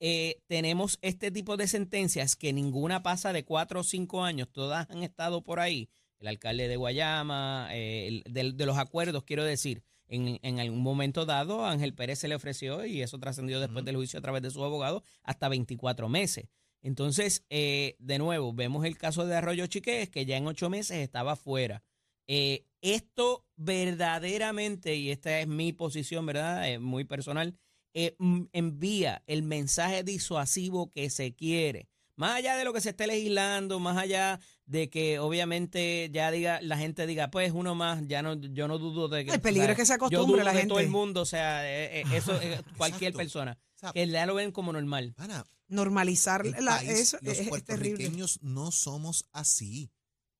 eh, 0.00 0.40
tenemos 0.46 0.98
este 1.02 1.30
tipo 1.30 1.56
de 1.56 1.68
sentencias 1.68 2.36
que 2.36 2.52
ninguna 2.52 3.02
pasa 3.02 3.32
de 3.32 3.44
cuatro 3.44 3.80
o 3.80 3.84
cinco 3.84 4.24
años, 4.24 4.48
todas 4.52 4.88
han 4.90 5.02
estado 5.02 5.42
por 5.42 5.60
ahí. 5.60 5.88
El 6.18 6.28
alcalde 6.28 6.68
de 6.68 6.76
Guayama, 6.76 7.68
eh, 7.72 8.08
el- 8.08 8.22
de, 8.32 8.52
de 8.52 8.66
los 8.66 8.78
acuerdos, 8.78 9.24
quiero 9.24 9.44
decir, 9.44 9.82
en, 10.08 10.38
en 10.42 10.60
algún 10.60 10.80
momento 10.82 11.26
dado, 11.26 11.66
Ángel 11.66 11.92
Pérez 11.94 12.18
se 12.20 12.28
le 12.28 12.34
ofreció, 12.36 12.84
y 12.86 13.02
eso 13.02 13.18
trascendió 13.18 13.58
después 13.60 13.84
del 13.84 13.96
juicio 13.96 14.18
a 14.18 14.22
través 14.22 14.40
de 14.42 14.50
su 14.50 14.64
abogado, 14.64 15.02
hasta 15.22 15.48
24 15.48 16.08
meses. 16.08 16.48
Entonces, 16.82 17.44
eh, 17.50 17.96
de 17.98 18.18
nuevo, 18.18 18.52
vemos 18.52 18.84
el 18.84 18.96
caso 18.96 19.26
de 19.26 19.34
Arroyo 19.34 19.66
Chiqués, 19.66 20.08
que 20.08 20.24
ya 20.24 20.36
en 20.36 20.46
ocho 20.46 20.70
meses 20.70 20.98
estaba 20.98 21.34
fuera. 21.34 21.82
Eh, 22.28 22.64
esto 22.80 23.44
verdaderamente, 23.56 24.94
y 24.96 25.10
esta 25.10 25.40
es 25.40 25.48
mi 25.48 25.72
posición, 25.72 26.26
¿verdad? 26.26 26.68
Eh, 26.70 26.78
muy 26.78 27.04
personal, 27.04 27.56
eh, 27.96 28.16
envía 28.52 29.22
el 29.26 29.42
mensaje 29.42 30.04
disuasivo 30.04 30.92
que 30.92 31.08
se 31.10 31.34
quiere. 31.34 31.88
Más 32.16 32.36
allá 32.36 32.56
de 32.56 32.64
lo 32.64 32.72
que 32.72 32.80
se 32.80 32.90
esté 32.90 33.06
legislando, 33.06 33.78
más 33.78 33.98
allá 33.98 34.40
de 34.64 34.88
que 34.88 35.18
obviamente 35.18 36.10
ya 36.12 36.30
diga 36.30 36.60
la 36.62 36.78
gente 36.78 37.06
diga, 37.06 37.30
pues 37.30 37.52
uno 37.52 37.74
más, 37.74 38.02
ya 38.06 38.22
no, 38.22 38.34
yo 38.34 38.68
no 38.68 38.78
dudo 38.78 39.08
de 39.08 39.24
que 39.24 39.32
El 39.32 39.40
peligro 39.40 39.64
o 39.64 39.66
sea, 39.66 39.72
es 39.72 39.76
que 39.78 39.86
se 39.86 39.92
yo 39.92 39.96
acostumbre 39.96 40.42
dudo 40.42 40.44
la 40.44 40.52
de 40.52 40.66
todo 40.66 40.80
el 40.80 40.88
mundo, 40.88 41.20
o 41.20 41.26
sea, 41.26 41.66
eh, 41.66 42.00
eh, 42.00 42.04
eso 42.12 42.34
eh, 42.40 42.62
cualquier 42.76 43.10
Exacto. 43.10 43.18
persona 43.18 43.58
O 43.74 43.78
sea, 43.78 43.92
que 43.92 44.06
ya 44.08 44.24
lo 44.26 44.34
ven 44.34 44.50
como 44.50 44.72
normal. 44.72 45.14
pana, 45.14 45.44
Normalizar 45.68 46.46
el 46.46 46.64
la, 46.64 46.78
país, 46.78 46.90
eso 46.90 47.18
los 47.20 47.32
es, 47.32 47.40
es 47.40 47.64
terrible. 47.64 47.96
puertorriqueños 47.96 48.38
no 48.42 48.70
somos 48.70 49.26
así. 49.32 49.90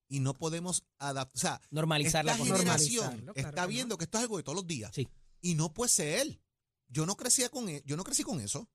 Y 0.09 0.21
no 0.21 0.35
podemos 0.35 0.85
adaptar. 0.99 1.35
O 1.35 1.39
sea, 1.39 1.61
Normalizar 1.71 2.25
la 2.25 2.33
esta 2.33 2.45
generación 2.45 3.11
claro 3.19 3.33
está 3.35 3.63
no. 3.63 3.69
viendo 3.69 3.99
que 3.99 4.05
esto 4.05 4.19
es 4.19 4.23
algo 4.23 4.37
de 4.37 4.45
todos 4.45 4.55
los 4.55 4.67
días. 4.67 4.93
Sí. 4.95 5.09
Y 5.41 5.57
no 5.57 5.75
puede 5.75 5.89
ser. 5.89 6.41
Yo 6.89 7.07
no 7.07 7.17
crecía 7.17 7.49
con 7.49 7.69
e- 7.69 7.83
yo 7.85 7.97
no 7.97 8.05
crecí 8.05 8.23
con 8.23 8.41
eso. 8.41 8.69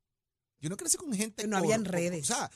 Yo 0.59 0.69
no 0.69 0.77
crecí 0.77 0.97
con 0.97 1.11
gente 1.13 1.47
No 1.47 1.57
habían 1.57 1.83
cor- 1.83 1.93
redes. 1.93 2.29
O 2.29 2.33
sea, 2.33 2.51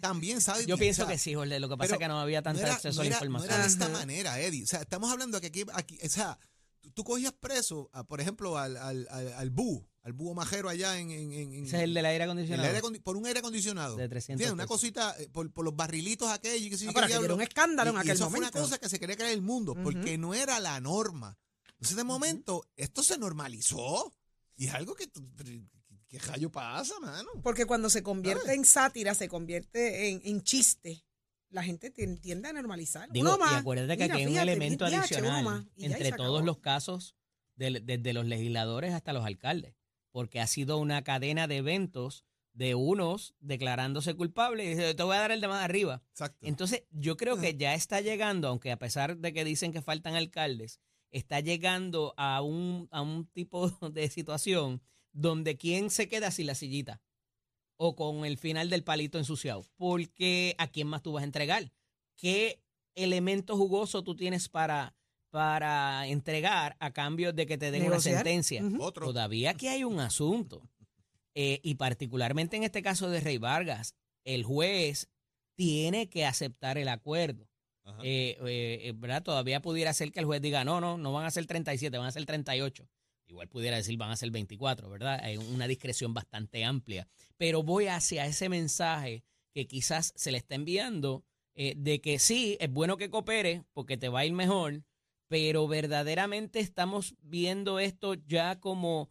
también 0.00 0.40
sabes. 0.40 0.66
Yo 0.66 0.76
pienso 0.78 1.02
o 1.02 1.06
sea, 1.06 1.14
que 1.14 1.18
sí, 1.18 1.34
Jorge. 1.34 1.58
Lo 1.60 1.68
que 1.68 1.76
pasa 1.76 1.94
es 1.94 1.98
que 1.98 2.08
no 2.08 2.18
había 2.20 2.42
tanto 2.42 2.60
no 2.60 2.66
era- 2.66 2.76
acceso 2.76 2.96
no 2.96 3.00
a 3.00 3.04
la 3.04 3.08
era- 3.08 3.16
información. 3.16 3.48
No 3.48 3.54
era 3.54 3.64
de 3.64 3.70
esta 3.72 3.84
Ajá. 3.86 3.92
manera, 3.94 4.40
Eddie. 4.40 4.64
O 4.64 4.66
sea, 4.66 4.80
estamos 4.80 5.10
hablando 5.10 5.38
de 5.40 5.50
que 5.50 5.60
aquí, 5.62 5.70
aquí 5.74 5.98
o 6.04 6.08
sea, 6.08 6.38
tú, 6.80 6.90
tú 6.92 7.04
cogías 7.04 7.32
preso, 7.32 7.90
a, 7.92 8.04
por 8.04 8.20
ejemplo, 8.20 8.56
al, 8.56 8.76
al, 8.76 9.06
al, 9.10 9.32
al 9.34 9.50
búho, 9.50 9.86
al 10.02 10.12
búho 10.14 10.32
majero 10.34 10.68
allá 10.70 10.98
en, 10.98 11.10
en, 11.10 11.32
en- 11.32 11.52
en- 11.54 11.64
Ese 11.66 11.76
es 11.78 11.82
el 11.82 11.92
del 11.94 12.06
aire 12.06 12.24
el 12.24 12.30
acondicionado. 12.30 12.68
aire 12.68 12.80
acondi- 12.80 13.02
por 13.02 13.16
un 13.16 13.26
aire 13.26 13.40
acondicionado. 13.40 13.96
De 13.96 14.08
300 14.08 14.40
¿Entiendes? 14.40 14.54
Una 14.54 14.66
cosita, 14.66 15.14
eh, 15.18 15.28
por, 15.30 15.50
por 15.52 15.64
los 15.64 15.74
barrilitos 15.76 16.28
aquellos 16.30 16.72
y 16.74 16.78
sé 16.78 16.84
yo 16.84 16.90
Ah, 16.90 16.94
pero 16.94 17.06
aquello 17.06 17.24
era 17.24 17.34
un 17.34 17.42
escándalo 17.42 17.90
en 17.90 17.96
Y- 17.96 17.98
y 17.98 18.00
aquel 18.00 18.12
eso 18.12 18.30
fue 18.30 18.38
momento. 18.38 18.58
una 18.58 18.64
cosa 18.66 18.78
que 18.78 18.88
se 18.88 18.98
quería 19.00 19.16
creer 19.16 19.32
el 19.32 19.42
mundo, 19.42 19.74
porque 19.82 20.16
no 20.16 20.32
era 20.34 20.60
la 20.60 20.80
norma. 20.80 21.36
Entonces, 21.72 21.96
de 21.96 22.04
momento, 22.04 22.64
esto 22.76 23.02
se 23.02 23.18
normalizó. 23.18 24.12
Y 24.60 24.66
es 24.66 24.74
algo 24.74 24.94
que. 24.94 25.08
¿Qué 26.08 26.18
rayo 26.18 26.50
pasa, 26.50 26.98
mano? 27.00 27.28
Porque 27.42 27.64
cuando 27.66 27.88
se 27.88 28.02
convierte 28.02 28.42
¿Sabes? 28.42 28.58
en 28.58 28.64
sátira, 28.64 29.14
se 29.14 29.28
convierte 29.28 30.10
en, 30.10 30.20
en 30.24 30.42
chiste, 30.42 31.04
la 31.50 31.62
gente 31.62 31.94
tien- 31.94 32.20
tiende 32.20 32.48
a 32.48 32.52
normalizar. 32.52 33.08
Digo, 33.10 33.28
uno 33.28 33.38
más. 33.38 33.52
y 33.52 33.54
acuérdate 33.56 33.96
que 33.96 34.02
Mira, 34.04 34.14
aquí 34.14 34.22
hay 34.22 34.26
un 34.26 34.32
fíjate, 34.32 34.50
elemento 34.52 34.84
adicional 34.86 35.44
más, 35.44 35.64
entre 35.76 36.12
todos 36.12 36.44
los 36.44 36.58
casos, 36.58 37.14
del- 37.54 37.86
desde 37.86 38.12
los 38.12 38.26
legisladores 38.26 38.92
hasta 38.92 39.12
los 39.12 39.24
alcaldes, 39.24 39.76
porque 40.10 40.40
ha 40.40 40.46
sido 40.46 40.78
una 40.78 41.02
cadena 41.04 41.46
de 41.46 41.58
eventos 41.58 42.24
de 42.52 42.74
unos 42.74 43.34
declarándose 43.38 44.14
culpables 44.14 44.66
y 44.66 44.70
dice, 44.70 44.94
te 44.94 45.02
voy 45.04 45.16
a 45.16 45.20
dar 45.20 45.30
el 45.30 45.40
de 45.40 45.46
más 45.48 45.64
arriba. 45.64 46.02
Exacto. 46.10 46.44
Entonces, 46.46 46.82
yo 46.90 47.16
creo 47.16 47.38
que 47.40 47.56
ya 47.56 47.74
está 47.74 48.00
llegando, 48.00 48.48
aunque 48.48 48.72
a 48.72 48.78
pesar 48.78 49.16
de 49.16 49.32
que 49.32 49.44
dicen 49.44 49.72
que 49.72 49.80
faltan 49.80 50.16
alcaldes, 50.16 50.80
está 51.10 51.40
llegando 51.40 52.14
a 52.16 52.42
un, 52.42 52.88
a 52.90 53.02
un 53.02 53.26
tipo 53.26 53.70
de 53.92 54.08
situación 54.08 54.82
donde 55.12 55.56
quién 55.56 55.90
se 55.90 56.08
queda 56.08 56.30
sin 56.30 56.46
la 56.46 56.54
sillita 56.54 57.02
o 57.76 57.96
con 57.96 58.24
el 58.24 58.36
final 58.36 58.68
del 58.68 58.84
palito 58.84 59.18
ensuciado. 59.18 59.64
Porque 59.76 60.54
a 60.58 60.68
quién 60.68 60.86
más 60.86 61.02
tú 61.02 61.12
vas 61.12 61.22
a 61.22 61.24
entregar. 61.24 61.72
¿Qué 62.16 62.62
elemento 62.94 63.56
jugoso 63.56 64.04
tú 64.04 64.14
tienes 64.14 64.48
para, 64.48 64.94
para 65.30 66.06
entregar 66.06 66.76
a 66.78 66.92
cambio 66.92 67.32
de 67.32 67.46
que 67.46 67.56
te 67.56 67.70
den 67.70 67.84
Negociar. 67.84 68.16
una 68.16 68.22
sentencia? 68.22 68.62
Otro. 68.78 69.06
Todavía 69.06 69.50
aquí 69.50 69.68
hay 69.68 69.84
un 69.84 69.98
asunto. 69.98 70.62
Eh, 71.34 71.60
y 71.62 71.76
particularmente 71.76 72.56
en 72.56 72.64
este 72.64 72.82
caso 72.82 73.08
de 73.08 73.20
Rey 73.20 73.38
Vargas, 73.38 73.94
el 74.24 74.44
juez 74.44 75.08
tiene 75.54 76.08
que 76.08 76.26
aceptar 76.26 76.76
el 76.76 76.88
acuerdo. 76.88 77.49
Eh, 78.02 78.36
eh, 78.40 78.80
eh, 78.82 78.92
¿verdad? 78.94 79.22
Todavía 79.22 79.60
pudiera 79.60 79.92
ser 79.92 80.12
que 80.12 80.20
el 80.20 80.26
juez 80.26 80.40
diga, 80.40 80.64
no, 80.64 80.80
no, 80.80 80.98
no 80.98 81.12
van 81.12 81.26
a 81.26 81.30
ser 81.30 81.46
37, 81.46 81.96
van 81.96 82.06
a 82.06 82.12
ser 82.12 82.24
38. 82.26 82.88
Igual 83.26 83.48
pudiera 83.48 83.76
decir, 83.76 83.96
van 83.96 84.10
a 84.10 84.16
ser 84.16 84.30
24, 84.30 84.90
¿verdad? 84.90 85.20
Hay 85.22 85.36
una 85.36 85.68
discreción 85.68 86.14
bastante 86.14 86.64
amplia. 86.64 87.06
Pero 87.36 87.62
voy 87.62 87.86
hacia 87.86 88.26
ese 88.26 88.48
mensaje 88.48 89.24
que 89.52 89.66
quizás 89.66 90.12
se 90.16 90.32
le 90.32 90.38
está 90.38 90.54
enviando 90.54 91.24
de 91.54 92.00
que 92.00 92.18
sí, 92.18 92.56
es 92.58 92.72
bueno 92.72 92.96
que 92.96 93.10
coopere 93.10 93.64
porque 93.74 93.98
te 93.98 94.08
va 94.08 94.20
a 94.20 94.24
ir 94.24 94.32
mejor, 94.32 94.82
pero 95.28 95.68
verdaderamente 95.68 96.58
estamos 96.58 97.14
viendo 97.20 97.78
esto 97.78 98.14
ya 98.14 98.58
como, 98.60 99.10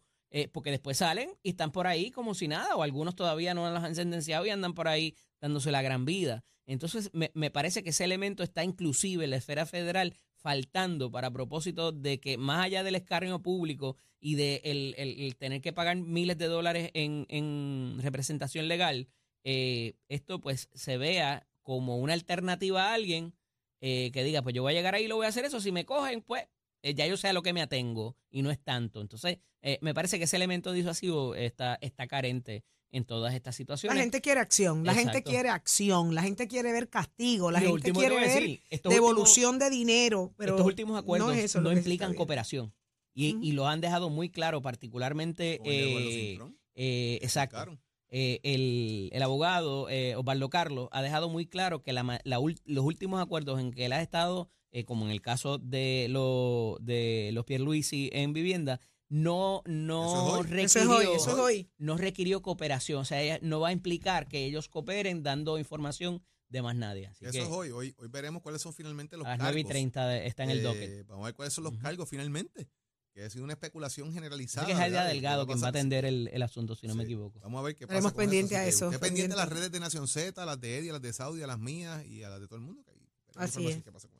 porque 0.50 0.72
después 0.72 0.96
salen 0.96 1.30
y 1.44 1.50
están 1.50 1.70
por 1.70 1.86
ahí 1.86 2.10
como 2.10 2.34
si 2.34 2.48
nada, 2.48 2.74
o 2.74 2.82
algunos 2.82 3.14
todavía 3.14 3.54
no 3.54 3.70
las 3.70 3.84
han 3.84 3.94
sentenciado 3.94 4.44
y 4.46 4.50
andan 4.50 4.74
por 4.74 4.88
ahí 4.88 5.14
dándose 5.40 5.70
la 5.70 5.82
gran 5.82 6.04
vida. 6.04 6.44
Entonces, 6.66 7.10
me, 7.12 7.30
me 7.34 7.50
parece 7.50 7.82
que 7.82 7.90
ese 7.90 8.04
elemento 8.04 8.42
está 8.42 8.62
inclusive 8.64 9.24
en 9.24 9.30
la 9.30 9.36
esfera 9.36 9.66
federal 9.66 10.14
faltando 10.36 11.10
para 11.10 11.30
propósito 11.30 11.92
de 11.92 12.20
que 12.20 12.38
más 12.38 12.64
allá 12.64 12.82
del 12.82 12.94
escarnio 12.94 13.42
público 13.42 13.96
y 14.20 14.36
de 14.36 14.60
el, 14.64 14.94
el- 14.96 15.36
tener 15.36 15.60
que 15.60 15.72
pagar 15.72 15.96
miles 15.96 16.38
de 16.38 16.46
dólares 16.46 16.90
en, 16.94 17.26
en 17.28 17.98
representación 18.00 18.68
legal, 18.68 19.08
eh, 19.44 19.94
esto 20.08 20.40
pues 20.40 20.68
se 20.74 20.96
vea 20.98 21.46
como 21.62 21.98
una 21.98 22.12
alternativa 22.14 22.88
a 22.90 22.94
alguien 22.94 23.34
eh, 23.80 24.10
que 24.12 24.22
diga, 24.24 24.42
pues 24.42 24.54
yo 24.54 24.62
voy 24.62 24.72
a 24.72 24.76
llegar 24.76 24.94
ahí 24.94 25.04
y 25.04 25.08
lo 25.08 25.16
voy 25.16 25.26
a 25.26 25.30
hacer 25.30 25.44
eso, 25.44 25.60
si 25.60 25.72
me 25.72 25.84
cogen, 25.86 26.22
pues 26.22 26.44
eh, 26.82 26.94
ya 26.94 27.06
yo 27.06 27.16
sé 27.16 27.28
a 27.28 27.32
lo 27.32 27.42
que 27.42 27.52
me 27.52 27.62
atengo 27.62 28.16
y 28.30 28.42
no 28.42 28.50
es 28.50 28.58
tanto. 28.62 29.00
Entonces, 29.00 29.38
me 29.82 29.92
parece 29.92 30.16
que 30.18 30.24
ese 30.24 30.36
elemento 30.36 30.72
disuasivo 30.72 31.34
está, 31.34 31.76
está 31.82 32.06
carente 32.06 32.64
en 32.92 33.04
todas 33.04 33.34
estas 33.34 33.54
La 33.54 33.56
situaciones. 33.56 34.00
gente 34.02 34.20
quiere 34.20 34.40
acción, 34.40 34.84
la 34.84 34.94
gente 34.94 35.22
quiere 35.22 35.48
acción, 35.48 36.14
la 36.14 36.22
gente 36.22 36.48
quiere 36.48 36.72
ver 36.72 36.88
castigo, 36.88 37.50
la 37.50 37.62
Y 37.62 37.66
gente 37.66 37.92
quiere 37.92 38.16
ver 38.16 38.28
decir, 38.28 38.62
devolución 38.84 39.58
de 39.58 39.70
dinero. 39.70 40.32
Pero 40.36 40.52
estos 40.54 40.66
últimos 40.66 40.98
acuerdos 40.98 41.28
no, 41.28 41.34
es 41.34 41.44
eso 41.44 41.72
implican 41.72 42.14
cooperación. 42.14 42.72
Y, 43.14 43.34
Ujú. 43.34 43.44
y 43.44 43.52
lo 43.52 43.66
han 43.66 43.80
dejado 43.80 44.08
muy 44.08 44.30
claro, 44.30 44.62
particularmente, 44.62 45.60
eh, 45.64 46.38
eh, 46.74 47.18
exacto, 47.22 47.78
eh, 48.08 48.40
el, 48.42 49.10
el 49.12 49.22
abogado 49.22 49.88
eh, 49.88 50.16
Osvaldo 50.16 50.48
Carlos 50.50 50.88
ha 50.92 51.02
dejado 51.02 51.28
muy 51.28 51.46
claro 51.46 51.82
que 51.82 51.92
la 51.92 52.02
ma- 52.02 52.20
la 52.24 52.38
los 52.64 52.84
últimos 52.84 53.20
acuerdos 53.22 53.60
en 53.60 53.72
que 53.72 53.84
él 53.86 53.92
ha 53.92 54.02
estado, 54.02 54.48
eh, 54.72 54.84
como 54.84 55.04
en 55.04 55.10
el 55.12 55.20
caso 55.20 55.58
de, 55.58 56.06
lo, 56.10 56.76
de 56.80 57.30
los 57.32 57.44
Pierluisi 57.44 58.10
en 58.12 58.32
vivienda, 58.32 58.80
no, 59.10 59.62
no 59.66 60.40
Eso 60.40 60.46
es 60.46 60.46
hoy. 60.46 60.46
requirió, 60.46 60.64
Eso 60.64 60.80
es 60.80 60.86
hoy, 60.88 61.16
eso 61.16 61.30
es 61.30 61.36
hoy. 61.36 61.70
no 61.78 61.96
requirió 61.98 62.40
cooperación. 62.42 63.00
O 63.00 63.04
sea, 63.04 63.20
ella 63.20 63.38
no 63.42 63.60
va 63.60 63.68
a 63.68 63.72
implicar 63.72 64.26
que 64.28 64.44
ellos 64.46 64.68
cooperen 64.68 65.22
dando 65.22 65.58
información 65.58 66.22
de 66.48 66.62
más 66.62 66.74
nadie. 66.74 67.06
Así 67.08 67.24
Eso 67.24 67.32
que 67.32 67.42
es 67.42 67.48
hoy. 67.48 67.70
hoy. 67.70 67.94
Hoy 67.98 68.08
veremos 68.08 68.40
cuáles 68.42 68.62
son 68.62 68.72
finalmente 68.72 69.16
los 69.16 69.26
a 69.26 69.30
las 69.30 69.38
cargos. 69.38 69.52
9 69.54 69.60
y 69.60 69.64
30 69.64 70.16
está 70.24 70.44
en 70.44 70.50
el 70.50 70.58
Eh, 70.60 70.62
docket. 70.62 71.06
Vamos 71.06 71.24
a 71.24 71.26
ver 71.26 71.34
cuáles 71.34 71.52
son 71.54 71.64
los 71.64 71.76
cargos 71.76 72.08
finalmente. 72.08 72.68
Que 73.12 73.24
ha 73.24 73.30
sido 73.30 73.42
una 73.42 73.54
especulación 73.54 74.12
generalizada. 74.12 74.64
Así 74.68 74.76
que 74.76 74.86
es 74.86 74.92
de 74.92 74.98
Delgado 75.00 75.44
quien 75.44 75.60
va 75.60 75.66
a 75.66 75.70
atender 75.70 76.04
el, 76.04 76.30
el 76.32 76.42
asunto, 76.42 76.76
si 76.76 76.86
no 76.86 76.94
me 76.94 77.02
equivoco. 77.02 77.40
Vamos 77.40 77.58
a 77.58 77.62
ver 77.64 77.74
qué 77.74 77.84
pasa. 77.88 77.98
Estaremos 77.98 78.12
pendientes 78.16 78.56
a 78.56 78.64
eso, 78.66 78.90
pendiente 79.00 79.34
a 79.34 79.36
las 79.36 79.48
redes 79.48 79.72
de 79.72 79.80
Nación 79.80 80.06
Z, 80.06 80.40
a 80.40 80.46
las 80.46 80.60
de 80.60 80.78
Eddie, 80.78 80.90
a 80.90 80.92
las 80.92 81.02
de 81.02 81.12
Saudi, 81.12 81.42
a 81.42 81.48
las 81.48 81.58
mías 81.58 82.04
y 82.06 82.22
a 82.22 82.28
las 82.30 82.40
de 82.40 82.46
todo 82.46 82.56
el 82.60 82.64
mundo. 82.64 82.84
que 82.84 82.92
Así 83.34 83.66
es. 83.66 83.82
qué 83.82 83.90
pasa 83.90 84.06
con 84.08 84.18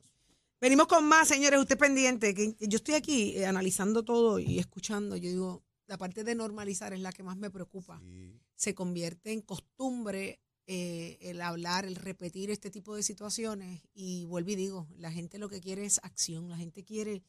Venimos 0.61 0.85
con 0.85 1.03
más, 1.05 1.27
señores. 1.27 1.59
Usted 1.59 1.77
pendiente. 1.77 2.35
Que 2.35 2.55
yo 2.59 2.77
estoy 2.77 2.93
aquí 2.93 3.35
eh, 3.35 3.47
analizando 3.47 4.03
todo 4.03 4.39
y 4.39 4.59
escuchando. 4.59 5.17
Yo 5.17 5.29
digo, 5.29 5.63
la 5.87 5.97
parte 5.97 6.23
de 6.23 6.35
normalizar 6.35 6.93
es 6.93 6.99
la 6.99 7.11
que 7.11 7.23
más 7.23 7.35
me 7.35 7.49
preocupa. 7.49 7.99
Sí. 7.99 8.39
Se 8.55 8.75
convierte 8.75 9.31
en 9.31 9.41
costumbre 9.41 10.39
eh, 10.67 11.17
el 11.21 11.41
hablar, 11.41 11.85
el 11.85 11.95
repetir 11.95 12.51
este 12.51 12.69
tipo 12.69 12.95
de 12.95 13.01
situaciones. 13.01 13.81
Y 13.95 14.25
vuelvo 14.25 14.51
y 14.51 14.55
digo, 14.55 14.87
la 14.97 15.11
gente 15.11 15.39
lo 15.39 15.49
que 15.49 15.61
quiere 15.61 15.83
es 15.83 15.99
acción. 16.03 16.47
La 16.47 16.57
gente 16.57 16.83
quiere 16.83 17.23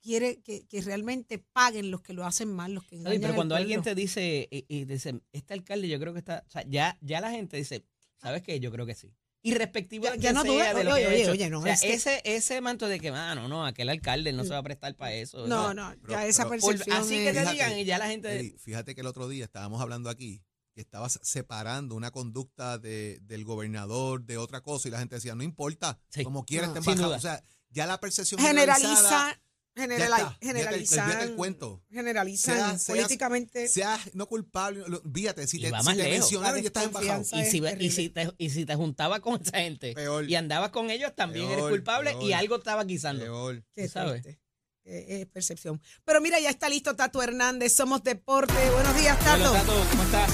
quiere 0.00 0.40
que, 0.42 0.66
que 0.66 0.80
realmente 0.80 1.38
paguen 1.38 1.90
los 1.92 2.02
que 2.02 2.12
lo 2.12 2.26
hacen 2.26 2.52
mal, 2.52 2.74
los 2.74 2.84
que 2.84 2.96
engañan 2.96 3.12
Oye, 3.12 3.20
pero 3.20 3.32
al 3.34 3.36
cuando 3.36 3.54
alguien 3.54 3.82
te 3.82 3.94
dice, 3.94 4.48
y, 4.50 4.64
y 4.68 4.84
dice, 4.84 5.20
este 5.30 5.54
alcalde 5.54 5.88
yo 5.88 6.00
creo 6.00 6.12
que 6.12 6.18
está, 6.18 6.42
o 6.44 6.50
sea, 6.50 6.64
ya, 6.68 6.98
ya 7.00 7.20
la 7.20 7.30
gente 7.30 7.56
dice, 7.56 7.84
¿sabes 8.16 8.42
qué? 8.42 8.58
Yo 8.58 8.72
creo 8.72 8.84
que 8.84 8.96
sí. 8.96 9.14
Y 9.44 9.54
respectivo 9.54 10.04
Ya- 10.04 10.12
a 10.12 10.16
ya 10.16 10.32
no 10.32 10.42
sea 10.42 10.52
duda- 10.52 10.74
de 10.74 10.84
lo 10.84 10.94
oye, 10.94 11.02
que 11.02 11.08
oye, 11.08 11.30
oye, 11.30 11.50
no, 11.50 11.58
O 11.58 11.62
sea, 11.64 11.72
es 11.74 11.80
que- 11.80 11.92
ese, 11.94 12.22
ese 12.24 12.60
manto 12.60 12.86
de 12.86 13.00
que, 13.00 13.08
ah, 13.08 13.34
no, 13.34 13.48
no, 13.48 13.66
aquel 13.66 13.88
alcalde 13.88 14.32
no 14.32 14.44
se 14.44 14.50
va 14.50 14.58
a 14.58 14.62
prestar 14.62 14.94
para 14.94 15.14
eso. 15.14 15.46
No, 15.48 15.74
no, 15.74 15.92
pero- 16.00 16.12
ya 16.12 16.26
esa 16.26 16.48
pero- 16.48 16.60
percepción 16.62 16.96
así 16.96 17.16
que 17.16 17.24
te 17.32 17.40
Fíjate, 17.40 17.52
digan 17.52 17.78
y 17.78 17.84
ya 17.84 17.98
la 17.98 18.06
gente... 18.06 18.54
Fíjate 18.60 18.94
que 18.94 19.00
el 19.00 19.06
otro 19.08 19.28
día 19.28 19.44
estábamos 19.44 19.80
hablando 19.82 20.10
aquí 20.10 20.42
que 20.74 20.80
estabas 20.80 21.18
separando 21.22 21.94
una 21.96 22.12
conducta 22.12 22.78
de, 22.78 23.18
del 23.22 23.44
gobernador 23.44 24.24
de 24.24 24.38
otra 24.38 24.60
cosa 24.62 24.88
y 24.88 24.90
la 24.90 25.00
gente 25.00 25.16
decía, 25.16 25.34
no 25.34 25.42
importa, 25.42 25.98
Sí. 26.08 26.22
como 26.24 26.44
quiera 26.46 26.68
No. 26.68 26.74
duda. 26.80 27.16
O 27.16 27.20
sea, 27.20 27.42
ya 27.68 27.86
la 27.86 27.98
percepción 28.00 28.40
generaliza, 28.40 29.38
ya 29.74 29.82
generali- 29.84 30.02
está, 30.02 30.16
olvídate- 30.28 30.46
generalizan, 30.46 31.04
olvídate 31.06 31.24
el 31.24 31.34
cuento. 31.34 31.82
generalizan 31.90 32.54
Sea- 32.56 32.78
seas- 32.78 32.86
políticamente. 32.86 33.68
Seas 33.68 34.14
no 34.14 34.26
culpable, 34.26 34.84
lo- 34.86 35.02
fíjate, 35.12 35.46
si 35.46 35.58
te, 35.60 35.66
si 35.68 35.72
te 35.96 36.08
mencionaron 36.10 36.58
estás 36.64 36.84
embajado. 36.84 37.22
Y 37.22 37.44
si, 37.44 37.64
es 37.66 37.80
y, 37.80 37.90
si 37.90 38.08
te, 38.10 38.30
y 38.38 38.50
si 38.50 38.64
te 38.66 38.74
juntaba 38.74 39.20
con 39.20 39.40
esa 39.40 39.58
gente 39.58 39.92
Peor. 39.94 40.28
y 40.28 40.34
andabas 40.34 40.70
con 40.70 40.90
ellos, 40.90 41.14
también 41.14 41.46
eres 41.46 41.56
Peor, 41.58 41.70
culpable 41.70 42.16
y 42.20 42.32
algo 42.32 42.56
estaba 42.56 42.84
guisando. 42.84 43.22
Peor. 43.24 43.62
Qué 43.74 43.88
sabes. 43.88 44.22
triste. 44.22 44.40
Eh, 44.84 45.20
Es 45.22 45.26
percepción. 45.28 45.80
Pero 46.04 46.20
mira, 46.20 46.40
ya 46.40 46.50
está 46.50 46.68
listo 46.68 46.96
Tato 46.96 47.22
Hernández. 47.22 47.72
Somos 47.72 48.02
Deporte. 48.02 48.52
Buenos 48.74 48.96
días, 48.96 49.16
Hola, 49.22 49.36
Tato. 49.38 49.52
Tato, 49.52 49.86
¿cómo 49.90 50.02
estás? 50.02 50.30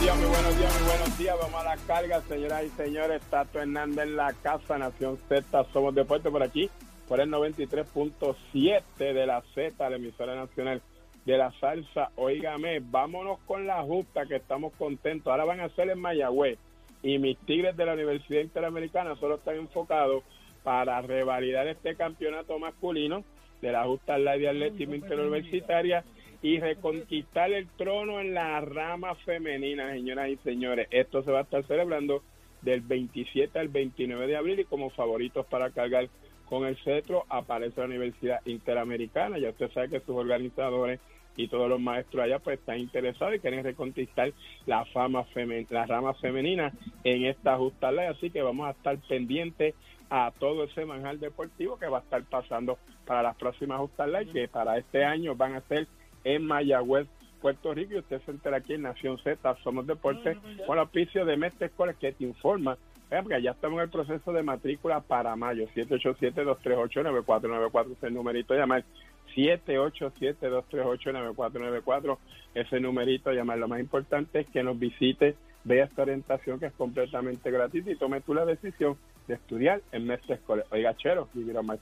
días, 0.00 0.16
muy 0.16 0.26
buenos 0.26 0.58
días, 0.58 0.72
muy 0.74 0.82
buenos 0.88 1.18
días. 1.18 1.36
Vamos 1.40 1.60
a 1.60 1.64
la 1.64 1.76
carga, 1.86 2.22
señoras 2.28 2.64
y 2.66 2.76
señores. 2.82 3.22
Tato 3.30 3.58
Hernández 3.60 4.04
en 4.04 4.16
la 4.16 4.32
casa, 4.34 4.78
Nación 4.78 5.18
Z. 5.28 5.66
Somos 5.72 5.94
Deporte 5.94 6.30
por 6.30 6.42
aquí, 6.42 6.70
por 7.08 7.20
el 7.20 7.30
93.7 7.30 8.82
de 8.98 9.26
la 9.26 9.42
Z, 9.54 9.90
la 9.90 9.96
emisora 9.96 10.36
nacional 10.36 10.82
de 11.24 11.38
la 11.38 11.50
salsa. 11.58 12.10
Óigame, 12.16 12.80
vámonos 12.80 13.38
con 13.40 13.66
la 13.66 13.82
justa, 13.82 14.26
que 14.26 14.36
estamos 14.36 14.74
contentos. 14.74 15.30
Ahora 15.30 15.44
van 15.44 15.60
a 15.60 15.70
ser 15.70 15.88
en 15.88 15.98
Mayagüez. 15.98 16.58
Y 17.02 17.18
mis 17.18 17.38
Tigres 17.38 17.76
de 17.76 17.86
la 17.86 17.94
Universidad 17.94 18.42
Interamericana 18.42 19.16
solo 19.16 19.36
están 19.36 19.56
enfocados 19.56 20.22
para 20.62 21.00
revalidar 21.00 21.66
este 21.68 21.94
campeonato 21.94 22.58
masculino 22.58 23.24
de 23.62 23.72
la 23.72 23.84
justa 23.84 24.18
Live 24.18 24.38
de 24.38 24.48
Atletismo 24.48 24.94
Interuniversitaria 24.94 26.04
y 26.42 26.58
reconquistar 26.60 27.52
el 27.52 27.68
trono 27.76 28.20
en 28.20 28.34
la 28.34 28.60
rama 28.60 29.14
femenina, 29.14 29.92
señoras 29.92 30.28
y 30.28 30.36
señores. 30.38 30.88
Esto 30.90 31.22
se 31.22 31.32
va 31.32 31.40
a 31.40 31.42
estar 31.42 31.64
celebrando 31.64 32.22
del 32.62 32.80
27 32.80 33.58
al 33.58 33.68
29 33.68 34.26
de 34.26 34.36
abril 34.36 34.60
y 34.60 34.64
como 34.64 34.90
favoritos 34.90 35.46
para 35.46 35.70
cargar 35.70 36.08
con 36.48 36.64
el 36.64 36.76
cetro 36.78 37.24
aparece 37.28 37.80
la 37.80 37.86
Universidad 37.86 38.40
Interamericana. 38.46 39.38
Ya 39.38 39.50
usted 39.50 39.70
sabe 39.72 39.90
que 39.90 40.00
sus 40.00 40.16
organizadores 40.16 41.00
y 41.36 41.46
todos 41.46 41.68
los 41.68 41.80
maestros 41.80 42.24
allá 42.24 42.40
pues 42.40 42.58
están 42.58 42.78
interesados 42.78 43.36
y 43.36 43.38
quieren 43.38 43.62
reconquistar 43.62 44.32
la 44.66 44.84
fama 44.86 45.24
femen 45.24 45.66
la 45.70 45.86
rama 45.86 46.12
femenina 46.14 46.72
en 47.04 47.26
esta 47.26 47.56
justa 47.56 47.92
ley, 47.92 48.06
así 48.06 48.30
que 48.30 48.42
vamos 48.42 48.66
a 48.66 48.72
estar 48.72 48.98
pendientes 49.08 49.74
a 50.10 50.32
todo 50.38 50.64
ese 50.64 50.84
manjar 50.84 51.18
deportivo 51.18 51.78
que 51.78 51.86
va 51.86 51.98
a 51.98 52.00
estar 52.00 52.22
pasando 52.24 52.78
para 53.06 53.22
las 53.22 53.36
próximas 53.36 53.78
justas 53.78 54.08
ley, 54.08 54.26
que 54.26 54.48
para 54.48 54.78
este 54.78 55.04
año 55.04 55.36
van 55.36 55.54
a 55.54 55.60
ser 55.62 55.86
en 56.24 56.44
Mayagüez, 56.44 57.06
Puerto 57.40 57.72
Rico, 57.72 57.94
y 57.94 57.98
usted 57.98 58.20
se 58.22 58.32
entera 58.32 58.56
aquí 58.56 58.74
en 58.74 58.82
Nación 58.82 59.18
Z, 59.18 59.56
Somos 59.62 59.86
Deportes, 59.86 60.36
con 60.66 60.76
el 60.76 60.80
auspicio 60.80 61.24
de 61.24 61.36
Mestre 61.36 61.66
Escoles 61.66 61.96
que 61.96 62.12
te 62.12 62.24
informa, 62.24 62.76
porque 63.08 63.42
ya 63.42 63.52
estamos 63.52 63.78
en 63.78 63.84
el 63.84 63.90
proceso 63.90 64.32
de 64.32 64.42
matrícula 64.42 65.00
para 65.00 65.36
mayo, 65.36 65.66
787-238-9494, 65.74 67.92
es 67.92 68.02
el 68.02 68.14
numerito 68.14 68.54
de 68.54 68.60
llamar, 68.60 68.84
787-238-9494, 69.34 72.18
ese 72.54 72.80
numerito 72.80 73.28
de 73.30 73.36
llamar. 73.36 73.58
Lo 73.58 73.68
más 73.68 73.80
importante 73.80 74.40
es 74.40 74.46
que 74.48 74.62
nos 74.62 74.78
visite, 74.78 75.36
vea 75.64 75.86
esta 75.86 76.02
orientación 76.02 76.60
que 76.60 76.66
es 76.66 76.74
completamente 76.74 77.50
gratuita 77.50 77.90
y 77.90 77.96
tome 77.96 78.20
tú 78.20 78.34
la 78.34 78.44
decisión 78.44 78.98
de 79.26 79.34
estudiar 79.34 79.80
en 79.92 80.06
Mestre 80.06 80.34
Escoles. 80.36 80.66
Oiga, 80.70 80.94
chero, 80.96 81.28
vivir 81.34 81.56
on 81.56 81.66
my. 81.66 81.76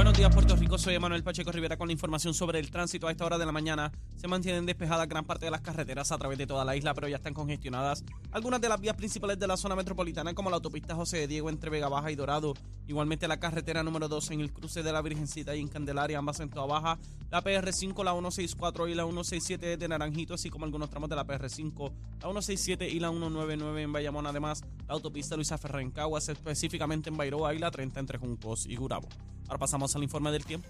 Buenos 0.00 0.16
días, 0.16 0.32
Puerto 0.32 0.56
Rico. 0.56 0.78
Soy 0.78 0.94
Emanuel 0.94 1.22
Pacheco 1.22 1.52
Rivera 1.52 1.76
con 1.76 1.88
la 1.88 1.92
información 1.92 2.32
sobre 2.32 2.58
el 2.58 2.70
tránsito. 2.70 3.06
A 3.06 3.10
esta 3.10 3.26
hora 3.26 3.36
de 3.36 3.44
la 3.44 3.52
mañana 3.52 3.92
se 4.16 4.28
mantienen 4.28 4.64
despejadas 4.64 5.06
gran 5.06 5.26
parte 5.26 5.44
de 5.44 5.50
las 5.50 5.60
carreteras 5.60 6.10
a 6.10 6.16
través 6.16 6.38
de 6.38 6.46
toda 6.46 6.64
la 6.64 6.74
isla, 6.74 6.94
pero 6.94 7.06
ya 7.06 7.16
están 7.16 7.34
congestionadas 7.34 8.02
algunas 8.32 8.62
de 8.62 8.70
las 8.70 8.80
vías 8.80 8.96
principales 8.96 9.38
de 9.38 9.46
la 9.46 9.58
zona 9.58 9.76
metropolitana, 9.76 10.32
como 10.32 10.48
la 10.48 10.56
autopista 10.56 10.94
José 10.94 11.18
de 11.18 11.26
Diego 11.26 11.50
entre 11.50 11.68
Vega 11.68 11.90
Baja 11.90 12.10
y 12.10 12.16
Dorado. 12.16 12.54
Igualmente 12.88 13.28
la 13.28 13.38
carretera 13.38 13.82
número 13.82 14.08
2 14.08 14.30
en 14.30 14.40
el 14.40 14.54
cruce 14.54 14.82
de 14.82 14.90
la 14.90 15.02
Virgencita 15.02 15.54
y 15.54 15.60
en 15.60 15.68
Candelaria, 15.68 16.16
ambas 16.16 16.40
en 16.40 16.48
toda 16.48 16.64
baja. 16.64 16.98
La 17.30 17.44
PR5, 17.44 18.02
la 18.02 18.12
164 18.12 18.88
y 18.88 18.94
la 18.94 19.04
167 19.04 19.76
de 19.76 19.86
Naranjito, 19.88 20.32
así 20.32 20.48
como 20.48 20.64
algunos 20.64 20.88
tramos 20.88 21.10
de 21.10 21.16
la 21.16 21.26
PR5, 21.26 21.92
la 22.22 22.30
167 22.30 22.88
y 22.88 23.00
la 23.00 23.10
199 23.10 23.82
en 23.82 23.92
Bayamón. 23.92 24.26
Además, 24.26 24.62
la 24.88 24.94
autopista 24.94 25.36
Luisa 25.36 25.58
Ferrer 25.58 25.82
en 25.82 25.90
Caguas, 25.90 26.26
específicamente 26.30 27.10
en 27.10 27.18
Bairoa 27.18 27.52
y 27.52 27.58
la 27.58 27.70
30 27.70 28.00
entre 28.00 28.16
Juncos 28.16 28.64
y 28.64 28.76
Gurabo. 28.76 29.06
Ahora 29.50 29.58
pasamos 29.58 29.89
al 29.96 30.02
informe 30.02 30.30
del 30.30 30.44
tiempo. 30.44 30.68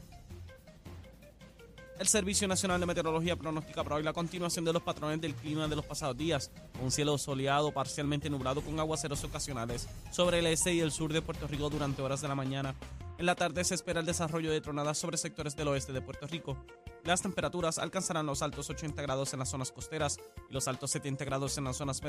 El 2.00 2.09
Servicio 2.09 2.48
Nacional 2.48 2.80
de 2.80 2.87
Meteorología 2.87 3.37
pronostica 3.37 3.85
para 3.85 3.96
hoy 3.96 4.02
la 4.02 4.14
continuación 4.14 4.64
de 4.64 4.72
los 4.72 4.83
patrones 4.83 5.20
del 5.20 5.35
clima 5.35 5.68
de 5.68 5.76
los 5.76 5.85
pasados 5.85 6.16
días. 6.16 6.50
Un 6.83 6.90
cielo 6.90 7.18
soleado, 7.18 7.72
parcialmente 7.72 8.30
nublado 8.30 8.62
con 8.62 8.80
aguaceros 8.80 9.22
ocasionales 9.22 9.87
sobre 10.11 10.38
el 10.38 10.46
este 10.46 10.72
y 10.72 10.80
el 10.80 10.92
sur 10.92 11.12
de 11.12 11.20
Puerto 11.20 11.46
Rico 11.46 11.68
durante 11.68 12.00
horas 12.00 12.22
de 12.22 12.28
la 12.28 12.35
mañana. 12.35 12.74
En 13.18 13.26
la 13.26 13.35
tarde 13.35 13.62
se 13.64 13.74
espera 13.74 14.00
el 14.00 14.06
desarrollo 14.06 14.50
de 14.50 14.62
tronadas 14.62 14.96
sobre 14.96 15.18
sectores 15.18 15.54
del 15.56 15.68
oeste 15.68 15.92
de 15.92 16.00
Puerto 16.00 16.26
Rico. 16.26 16.56
Las 17.04 17.20
temperaturas 17.20 17.76
alcanzarán 17.76 18.24
los 18.24 18.40
altos 18.40 18.70
80 18.70 19.02
grados 19.02 19.35
en 19.35 19.40
las 19.40 19.50
zonas 19.50 19.70
costeras 19.70 20.18
y 20.48 20.54
los 20.54 20.68
altos 20.68 20.92
70 20.92 21.26
grados 21.26 21.59
en 21.59 21.64
las 21.64 21.76
zonas, 21.76 22.00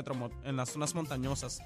en 0.44 0.56
las 0.56 0.70
zonas 0.70 0.94
montañosas. 0.94 1.60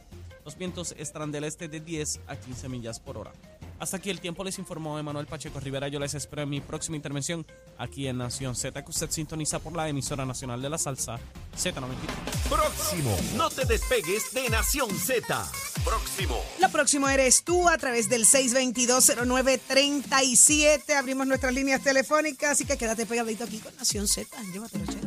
Los 0.45 0.59
vientos 0.59 0.97
estarán 0.99 1.31
del 1.31 1.45
este 1.45 1.69
de 1.69 1.79
10 1.79 2.23
a 2.27 2.35
15 2.35 2.69
millas 2.69 2.99
por 2.99 3.19
hora. 3.19 3.33
Hasta 3.79 3.99
aquí 3.99 4.11
el 4.11 4.21
tiempo 4.21 4.43
les 4.43 4.59
informó 4.59 4.99
Emanuel 4.99 5.27
Pacheco 5.27 5.61
Rivera. 5.61 5.87
Yo 5.89 6.01
les 6.01 6.15
espero 6.15 6.43
en 6.43 6.49
mi 6.49 6.61
próxima 6.61 6.97
intervención 6.97 7.47
aquí 7.79 8.09
en 8.09 8.19
Nación 8.19 8.57
Z, 8.57 8.83
que 8.83 8.91
usted 8.91 9.11
sintoniza 9.11 9.59
por 9.59 9.75
la 9.75 9.89
emisora 9.89 10.25
nacional 10.25 10.63
de 10.63 10.71
la 10.71 10.79
salsa 10.79 11.19
Z93. 11.57 12.49
Próximo. 12.49 13.17
No 13.37 13.51
te 13.51 13.67
despegues 13.67 14.33
de 14.33 14.49
Nación 14.49 14.89
Z. 14.91 15.47
Próximo. 15.85 16.43
Lo 16.61 16.69
próximo 16.71 17.09
eres 17.09 17.45
tú 17.45 17.69
a 17.69 17.79
través 17.79 18.09
del 18.09 18.25
6220937. 18.25 20.97
Abrimos 20.97 21.27
nuestras 21.27 21.55
líneas 21.55 21.83
telefónicas, 21.83 22.53
así 22.53 22.65
que 22.65 22.77
quédate 22.77 23.07
pegadito 23.07 23.45
aquí 23.45 23.59
con 23.59 23.75
Nación 23.77 24.09
Z. 24.09 24.37
Llévatelo, 24.53 24.85
che. 24.87 25.06